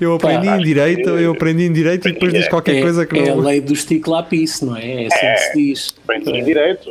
[0.00, 3.06] Eu aprendi Pá, em direito, eu aprendi em direito e depois diz qualquer é, coisa
[3.06, 3.42] que é a não.
[3.42, 5.04] lei do esticlapice, não é?
[5.04, 5.94] É assim que se diz.
[6.04, 6.90] Aprendi em direito.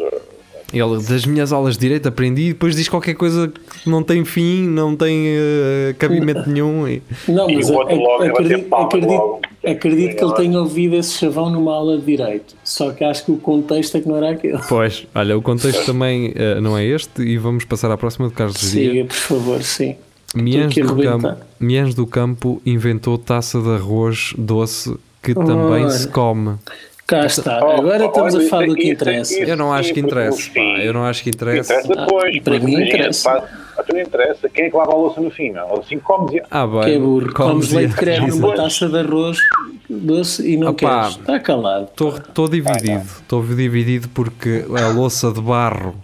[0.74, 4.24] Ele, das minhas aulas de direito, aprendi e depois diz qualquer coisa que não tem
[4.24, 6.88] fim, não tem eh, cabimento nenhum.
[6.88, 7.02] E...
[7.28, 9.42] Não, mas E logo acredito, acredito, logo.
[9.66, 12.56] acredito que ele tenha ouvido esse chavão numa aula de direito.
[12.64, 14.60] Só que acho que o contexto é que não era aquele.
[14.70, 18.34] Pois, olha, o contexto também eh, não é este e vamos passar à próxima do
[18.34, 18.92] Carlos Geria.
[18.92, 19.98] Siga, por favor, sim.
[20.34, 20.40] A
[20.86, 26.56] do, campo, Miãs do Campo inventou taça de arroz doce que também se come.
[27.06, 27.60] Cá está.
[27.62, 29.34] Oh, Agora estamos olha, a falar do que interessa.
[29.34, 31.74] isso- Eu não acho que interessa, pá, eu não acho que interessa.
[31.74, 32.38] Interessa depois.
[32.38, 33.30] Ah, para mim interessa.
[33.78, 34.48] A tu não interessa.
[34.50, 35.52] Quem é que lava a louça no fim?
[35.52, 35.74] Não?
[35.78, 36.42] Assim comes e.
[36.50, 37.34] Ah, bem, Que é burro.
[37.34, 39.38] Comes leite creme numa taça de arroz
[39.90, 41.02] doce e não Opa.
[41.02, 41.18] queres.
[41.18, 41.90] Está calado.
[41.92, 45.96] Estou dividido, estou dividido porque a louça de barro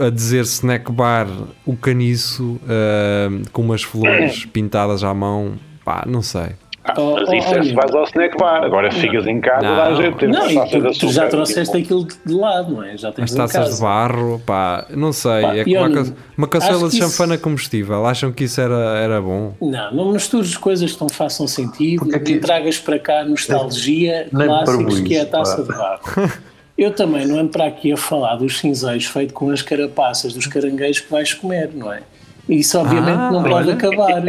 [0.00, 1.26] a dizer snack bar,
[1.64, 5.52] o caniço ah, com umas flores pintadas à mão,
[5.84, 6.50] pá, não sei.
[6.88, 7.64] Ah, Oh, mas oh, isso é olha.
[7.64, 8.62] se vais ao snack bar.
[8.62, 9.74] Agora ficas em casa, Não.
[9.74, 12.96] dá jeito ter Não, e tu, tu já trouxeste tipo, aquilo de lado, não é?
[12.96, 13.74] Já tens As em taças casa.
[13.74, 17.10] de barro, pá, não sei, Pá, é uma, ca- uma caçela acho de que isso-
[17.10, 19.52] chanfana combustível, acham que isso era, era bom?
[19.60, 24.28] Não, não mistures coisas que não façam sentido Porque aqui- e tragas para cá nostalgia
[24.30, 25.72] clássicos que é a taça pá.
[25.72, 26.32] de barro.
[26.76, 30.46] Eu também não ando para aqui a falar dos cinzeiros feitos com as carapaças dos
[30.46, 32.02] caranguejos que vais comer, não é?
[32.48, 33.74] Isso obviamente Ah, não pode olha.
[33.74, 34.22] acabar.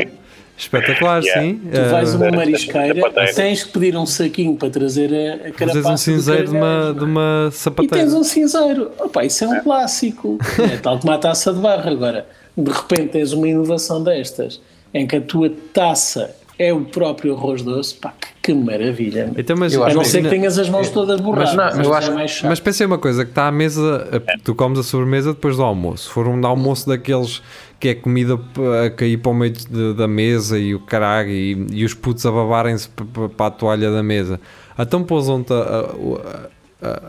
[0.58, 1.42] Espetacular, Yeah.
[1.42, 1.62] sim.
[1.72, 5.52] Tu vais a uma É, marisqueira, tens que pedir um saquinho para trazer a, a
[5.52, 7.04] carapaça um cinzeiro de uma, de é?
[7.04, 7.98] uma E sapateira.
[8.06, 8.92] tens um cinzeiro.
[8.98, 10.40] Opa, isso é um clássico.
[10.74, 11.88] É tal como a taça de barro.
[11.92, 12.26] Agora,
[12.58, 14.60] de repente tens uma inovação destas,
[14.92, 17.94] em que a tua taça é o próprio arroz doce.
[17.96, 19.32] Pá, que, que maravilha.
[19.38, 21.54] Então, mas, Eu A não ser que tenhas as mãos todas borradas.
[21.56, 22.50] não, eu isso acho- é mais chato.
[22.50, 25.64] Mas pensei uma coisa, que está à mesa, a- tu comes a sobremesa depois do
[25.64, 26.06] almoço.
[26.08, 27.42] Se for um almoço daqueles
[27.80, 28.40] que é comida
[28.86, 32.26] a cair para o meio de- da mesa e o caralho e, e os putos
[32.26, 32.90] a babarem-se
[33.36, 34.40] para a toalha da mesa.
[34.80, 36.48] Então pousam-te a, a-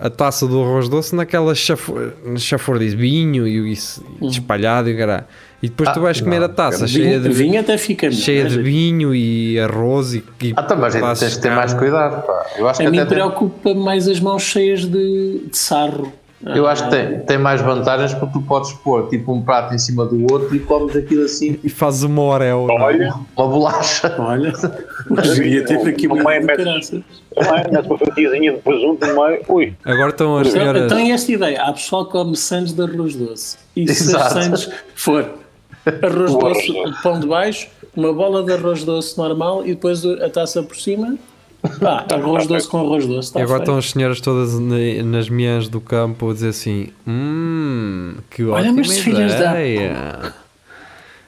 [0.02, 1.54] a- a taça do arroz doce naquela
[2.36, 4.28] chafordice, vinho e isso Hum.
[4.28, 5.24] espalhado e caralho.
[5.62, 8.06] E depois tu Ah, vais comer não, a taça vinho, cheia de, vinho até fica
[8.08, 8.62] melhor, cheia é, de gente?
[8.62, 12.46] vinho e arroz e, e Ah, aí pedaços tens de ter mais cuidado, pá.
[12.56, 16.12] Eu acho que A mim até tem, preocupa mais as mãos cheias de, de sarro.
[16.54, 19.78] eu acho que tem, tem mais vantagens porque tu podes pôr tipo um prato em
[19.78, 22.68] cima do outro e comes aquilo assim, E fazes uma orel.
[22.70, 22.80] é?
[22.80, 24.14] Olha, uma bolacha.
[24.16, 24.52] Olha,
[25.10, 26.88] hoje ia ter aqui uma é de metes-
[27.34, 29.40] também, uma fatiazinha de presunto no meio.
[29.48, 30.84] Ui, Agora estão as senhoras.
[30.84, 33.56] então é esta ideia, há pessoal que come sandes de arroz doce.
[33.74, 34.24] E se Exato.
[34.38, 35.28] as sandes for
[36.02, 40.04] arroz O doce, arroz pão de baixo, uma bola de arroz doce normal e depois
[40.04, 41.16] a taça por cima,
[41.80, 43.28] pá, arroz doce com arroz doce.
[43.28, 43.62] Está E agora feito.
[43.70, 48.68] estão as senhoras todas na- nas minhas do campo a dizer assim: Hum, que Olha,
[48.70, 50.32] ótima mas filhas da.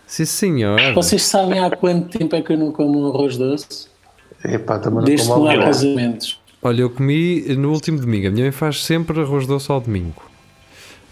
[0.07, 0.81] Sim, senhor.
[0.95, 3.89] Vocês sabem há quanto tempo é que eu não como um arroz doce?
[4.45, 6.41] Epá, também não Desde que como não há casamentos.
[6.63, 8.27] Olha, eu comi no último domingo.
[8.27, 10.23] A minha mãe faz sempre arroz doce ao domingo.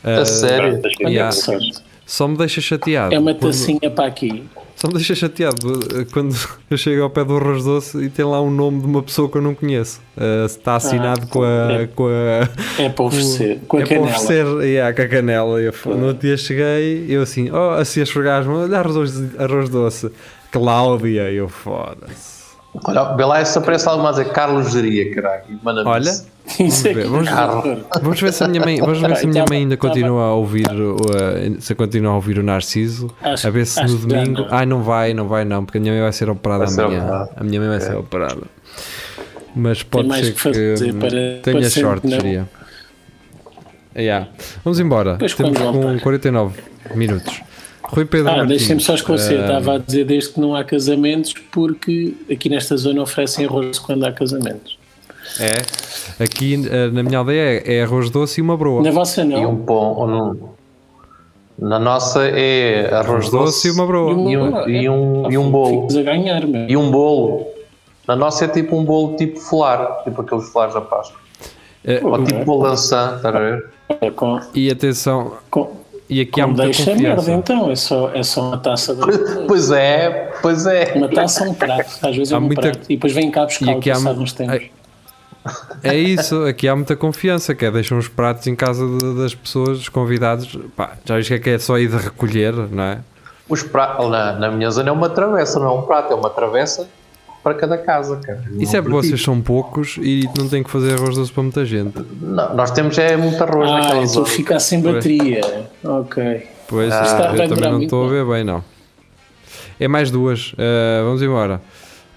[0.03, 0.81] Ah, A sério?
[0.83, 1.31] que Olha Yeah.
[1.37, 1.79] que sorte.
[2.09, 3.15] Só me deixa chateado.
[3.15, 4.43] É uma quando- tacinha para aqui.
[4.77, 6.35] Só me deixa chateado eh, quando
[6.71, 9.29] eu chego ao pé do arroz doce e tem lá um nome de uma pessoa
[9.29, 10.01] que eu não conheço.
[10.17, 11.87] Ah, está assinado com, a, é.
[11.89, 12.49] com a.
[12.83, 13.61] É para oferecer.
[13.69, 14.17] Com a é para canela.
[14.17, 15.61] oferecer yeah, com a canela.
[15.61, 20.11] Eu, no outro dia cheguei, eu assim, oh, assim a esfregar-me, olha arroz, arroz doce.
[20.51, 22.38] Cláudia, eu foda-se.
[22.85, 25.43] Olha, vê lá se aparece alguma coisa, Carlos Geria, caralho.
[25.87, 26.27] Olha, isso.
[26.59, 27.85] vamos é ver, vamos, Carro.
[28.03, 29.89] vamos ver se a minha mãe, vamos ver se a minha Tá mãe ainda tá
[29.89, 33.83] continua a ouvir, o, uh, se continua a ouvir o Narciso, Acho- a ver se
[33.83, 34.49] no domingo, não.
[34.51, 36.81] ai não vai, não vai não, porque a minha mãe vai ser operada Vai ser
[36.83, 37.31] amanhã, operada.
[37.37, 38.43] a minha mãe vai ser operada.
[39.57, 41.11] Mas pode ser que que para-
[41.43, 42.19] tenha para sorte, não.
[42.19, 42.49] diria.
[43.97, 44.29] Yeah.
[44.65, 45.17] Vamos embora.
[45.19, 46.01] Pois Temos com voltar.
[46.03, 46.61] 49
[46.95, 47.41] minutos.
[47.89, 49.39] Rui Pedro Ah, deixem-me só esclarecer.
[49.39, 53.79] eh, Estava a dizer desde que não há casamentos, porque aqui nesta zona oferecem arroz
[53.79, 54.79] quando há casamentos.
[55.41, 56.23] É.
[56.25, 58.83] Aqui eh, na minha aldeia é, é arroz doce e uma broa.
[58.83, 59.53] Na vossa E não.
[59.53, 59.75] um pão.
[59.95, 60.37] ou não-
[61.59, 64.13] Na nossa é arroz Arroz doce e uma broa.
[64.13, 65.89] E um, e um, e um bolo.
[65.99, 66.69] A ganhar, meu.
[66.69, 67.47] E um bolo.
[68.07, 71.19] Na nossa é tipo um bolo tipo folar, tipo aqueles folares da Páscoa.
[71.85, 73.67] Eh, Ou tipo bolo ançã, estás a ver?
[74.01, 75.71] É com, e atenção, com,
[76.09, 77.31] e aqui há com muita deixa merda, confiança.
[77.33, 77.71] então.
[77.71, 80.93] É só, é só uma taça de Pois é, pois é.
[80.95, 81.91] Uma taça um prato.
[82.03, 82.81] Às vezes Há é um muita- prato.
[82.89, 84.71] E depois vem cá buscar o aqui há uns tempos.
[85.83, 89.35] É isso, aqui há muita confiança, que é deixam os pratos em casa de- das
[89.35, 90.59] pessoas, dos convidados.
[90.77, 92.99] Pá, já viste que é que é só ir de recolher, não é?
[93.49, 96.29] Os pratos, na, na minha zona é uma travessa, não é um prato, é uma
[96.29, 96.87] travessa
[97.49, 98.43] para cada casa, cara.
[98.59, 101.43] Isso é porque Não vocês são poucos e não têm que fazer arroz doce para
[101.43, 101.95] muita gente.
[102.21, 104.27] Não, nós temos é muito arroz Ah, naquela então zona.
[104.27, 105.41] ficar sem bateria.
[105.83, 106.47] Ok.
[106.69, 106.97] Pois, Ah.
[106.99, 108.11] eu Está a também não estou a não?
[108.11, 108.63] ver bem, não.
[109.81, 110.53] É mais duas.
[110.53, 111.61] Uh, vamos embora.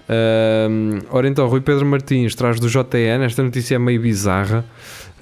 [0.08, 3.24] Uh, ora então, Rui Pedro Martins traz do JN.
[3.24, 4.64] Esta notícia é meio bizarra.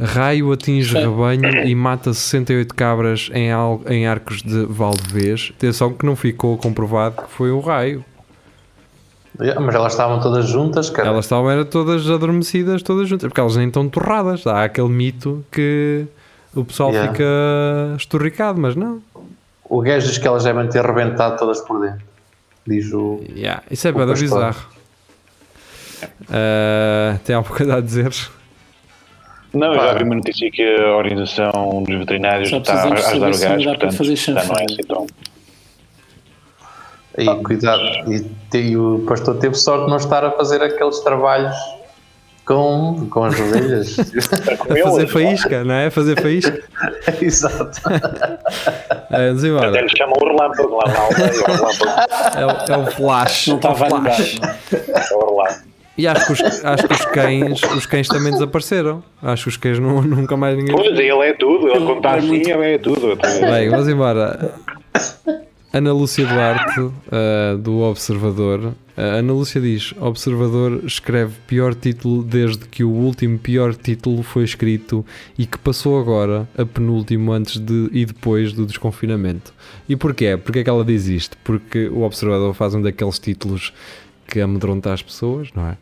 [0.01, 5.53] Raio atinge rebanho e mata 68 cabras em, al- em arcos de Valdevez.
[5.57, 8.03] Atenção que não ficou comprovado que foi um raio.
[9.41, 11.09] Yeah, Mas elas estavam todas juntas, cara.
[11.09, 14.47] Elas estavam era todas adormecidas, todas juntas, porque elas nem estão torradas.
[14.47, 16.07] Há aquele mito que
[16.55, 17.13] o pessoal Yeah.
[17.13, 17.25] fica
[17.97, 19.01] esturricado, mas não.
[19.65, 22.05] O gajo diz que elas devem ter rebentado todas por dentro.
[22.67, 23.21] Diz o.
[23.35, 24.19] Yeah, isso é pastor.
[24.19, 24.67] bizarro.
[26.23, 28.15] Uh, tem alguma coisa a dizer?
[29.53, 33.43] Não, eu já vi uma notícia que a organização dos veterinários Só está a precisamos
[33.43, 35.07] ajudar o gajo, dá para portanto, fazer já não é assim tão...
[37.19, 37.83] E cuidado.
[38.09, 41.55] E, e o pastor teve sorte de não estar a fazer aqueles trabalhos
[42.47, 43.97] com, com as ovelhas.
[44.01, 45.87] A fazer faísca, não é?
[45.87, 46.61] A fazer faísca.
[47.21, 47.81] Exato.
[47.89, 49.69] Uh, vamos embora.
[49.69, 53.47] Até lhe chamam o relâmpago lá na aldeia, o relâmpago, É o, é o flash.
[53.49, 54.15] Não é o estava a ligar.
[54.15, 54.39] flash.
[54.73, 55.71] é o relâmpago.
[55.99, 59.03] E acho que, os, acho que os cães os cães também desapareceram.
[59.23, 60.75] Acho que os cães nu- nunca mais ninguém.
[60.75, 63.17] Pois, ele é tudo, ele quando está É assim, ele é tudo.
[63.17, 64.51] Bem, vamos embora.
[65.73, 68.75] Ana Lúcia Duarte, uh, do Observador.
[68.99, 74.43] Uh, Ana Lúcia diz: Observador escreve pior título desde que o último pior título foi
[74.43, 75.07] escrito
[75.39, 79.55] e que passou agora a penúltimo antes de e depois do desconfinamento.
[79.89, 80.37] E porquê?
[80.37, 81.37] Porque é que ela diz isto?
[81.45, 83.73] Porque o Observador faz um daqueles títulos
[84.27, 85.77] que amedronta as pessoas, não é?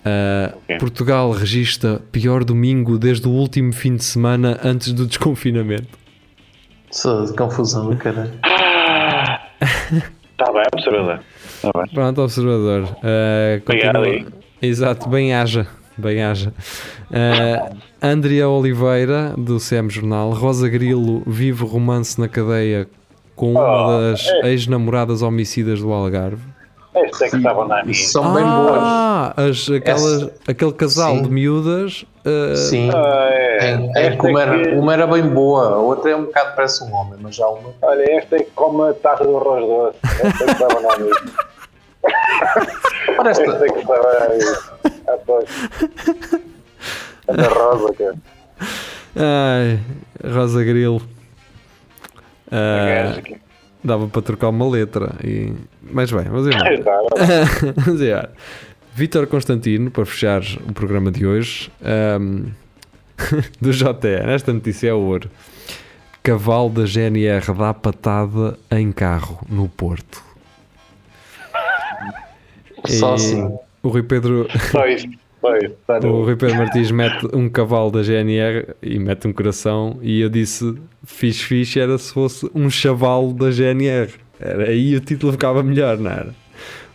[0.00, 0.78] Uh.
[0.80, 6.00] Portugal registra pior domingo desde o último fim de semana antes do desconfinamento.
[6.90, 8.32] Só de confusão do caralho.
[9.60, 11.20] Está bem, observador.
[11.44, 11.86] Está bem.
[11.94, 12.82] Pronto, observador.
[12.84, 14.32] Uh, Obrigado.
[14.62, 15.66] Exato, bem haja.
[15.98, 16.52] Bem haja.
[17.10, 20.30] Uh, Andrea Oliveira, do CM Jornal.
[20.30, 22.88] Rosa Grilo vive romance na cadeia
[23.36, 26.42] com uma Oh, das ex-namoradas homicidas do Algarve.
[26.92, 27.94] Este é que estava na minha.
[27.94, 28.78] São bem boas.
[28.82, 31.22] Ah, as, aquelas, aquele casal Sim.
[31.22, 32.04] de miúdas.
[32.26, 32.90] uh, Sim.
[32.92, 33.56] Ah, é.
[33.60, 36.24] É, é Esta uma, é era, que- uma era bem boa, a outra é um
[36.24, 37.72] bocado parece um homem, mas já uma.
[37.82, 39.98] Olha, esta é que come a taça do arroz doce.
[40.26, 41.14] Esta é que estava na minha.
[43.08, 44.58] Esta esta, é que estava na minha.
[45.08, 45.48] Ah, pois.
[47.28, 48.14] Esta rosa, cara.
[49.16, 49.80] Ai,
[50.32, 51.00] Rosa Grilo.
[52.48, 53.38] Uh,
[53.84, 55.14] dava para trocar uma letra.
[55.22, 55.52] E...
[55.82, 56.76] Mas bem, vamos embora.
[57.84, 58.32] Vamos embora.
[58.94, 62.46] Vítor Constantino, para fechar o programa de hoje, ahm,
[63.60, 64.28] do JN.
[64.30, 65.30] Esta notícia é ouro.
[66.22, 70.22] Cavalo da GNR dá patada em carro no Porto.
[72.84, 73.58] só E assim.
[73.82, 75.08] O Rui Pedro, Só isso.
[75.40, 75.74] Só isso.
[75.86, 79.98] Tá o Rui Pedro Martins mete um cavalo da GNR e mete um coração.
[80.02, 80.74] E eu disse:
[81.04, 84.10] fixe, fixe era se fosse um chavalo da GNR.
[84.40, 86.34] Era, aí o título ficava melhor, não era?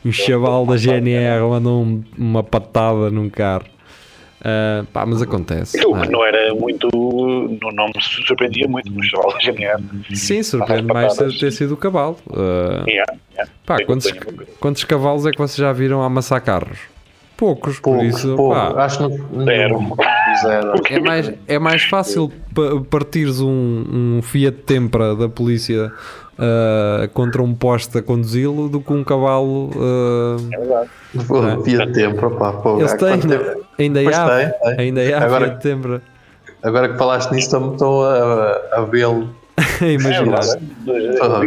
[0.04, 3.66] Um chaval da GNR mandou um- uma patada num carro.
[4.44, 5.84] Ah, pá, mas acontece.
[5.86, 6.06] O não é?
[6.06, 6.88] que não era muito.
[6.94, 9.82] Não, não me surpreendia muito, mas chaval da GNR.
[10.14, 12.18] Sim, surpreende mais ter, ter sido o cavalo.
[12.32, 13.52] Ah, Yeah, yeah.
[13.66, 14.12] pá, quantos,
[14.60, 16.78] quantos cavalos é que vocês já viram amassar carros?
[17.38, 18.36] Poucos, por Poucos, isso.
[18.36, 18.56] poucos.
[18.74, 19.44] pá, Acho que não.
[19.46, 19.98] Zero.
[20.42, 20.74] Zero.
[20.90, 25.92] é, mais, é mais fácil pa- partires um, um Fiat Tempra da polícia
[26.38, 29.70] ah, contra um poste a conduzi-lo do que um cavalo.
[29.76, 30.90] ah, É verdade.
[31.28, 32.52] Pô, Havia tempo, pá.
[32.54, 34.80] Pô, eles têm, tempo- ainda há, tem, tem.
[34.88, 36.02] ainda há Agora- Fiat Tempra.
[36.64, 39.30] Agora que falaste nisso, estou- estou a, a vê-lo.
[39.82, 40.38] É Imagina.
[40.40, 40.60] verdade.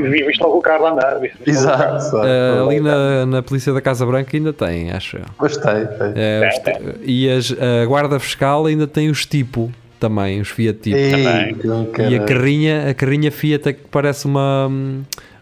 [0.00, 1.18] Vi- vi- Viste logo o carro a andar.
[1.46, 2.16] Exato.
[2.18, 5.24] Ah, ali na, na polícia da Casa Branca ainda tem, acho eu.
[5.38, 6.12] Pois tem, tem.
[6.14, 10.78] É, os ti- e as- a guarda fiscal ainda tem os tipo também, os Fiat
[10.80, 10.96] Tipo.
[10.96, 14.70] Ei, E a carrinha, a carrinha Fiat é que parece uma,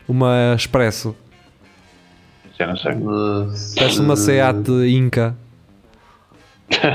[0.08, 1.14] uma Expresso.
[2.58, 2.92] Já não sei.
[3.76, 5.36] Parece uma Seat Inca.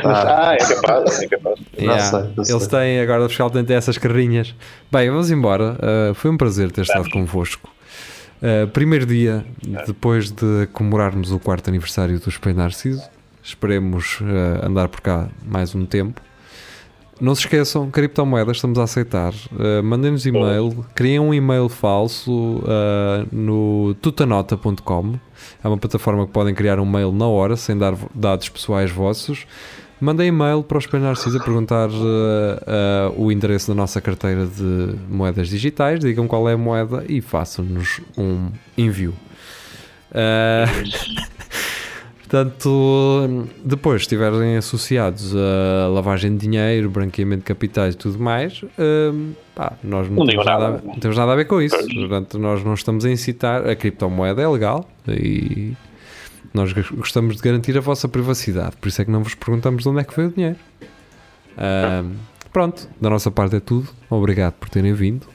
[0.03, 1.59] Ah, é capaz, é capaz.
[1.79, 2.55] Não sei, não sei.
[2.55, 4.53] Eles têm, agora o fiscal tem essas carrinhas.
[4.91, 5.77] Bem, vamos embora.
[5.79, 7.69] Uh, foi um prazer ter estado convosco.
[8.41, 9.45] Uh, primeiro dia,
[9.87, 13.03] depois de comemorarmos o quarto aniversário do Espelho Narciso.
[13.41, 16.21] Esperemos uh, andar por cá mais um tempo.
[17.21, 19.31] Não se esqueçam, criptomoedas estamos a aceitar.
[19.51, 25.19] Uh, Mandem-nos e-mail, criem um e-mail falso uh, no tutanota.com.
[25.63, 29.45] É uma plataforma que podem criar um mail na hora, sem dar dados pessoais vossos.
[29.99, 34.47] Mandem e-mail para o Espelho Narciso a perguntar uh, uh, o endereço da nossa carteira
[34.47, 39.13] de moedas digitais, digam qual é a moeda e façam-nos um envio.
[40.09, 41.31] Uh,
[42.31, 48.63] Portanto, depois se estiverem associados a lavagem de dinheiro, branqueamento de capitais e tudo mais,
[48.79, 50.81] hum, pá, nós não, Não temos nada, nada.
[50.85, 51.75] não temos nada a ver com isso.
[51.93, 53.67] Portanto, nós não estamos a incitar.
[53.69, 55.73] A criptomoeda é legal e
[56.53, 58.77] nós gostamos de garantir a vossa privacidade.
[58.77, 60.57] Por isso é que não vos perguntamos de onde é que veio o dinheiro.
[61.57, 62.13] Hum,
[62.53, 63.89] pronto, da nossa parte é tudo.
[64.09, 65.27] Obrigado por terem vindo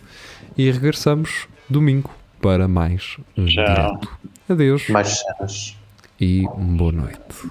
[0.56, 3.64] e regressamos domingo para mais um Tchau.
[3.66, 4.08] direto.
[4.48, 5.76] Adeus Mais cenas.
[6.20, 6.46] E
[6.76, 7.50] boa noite.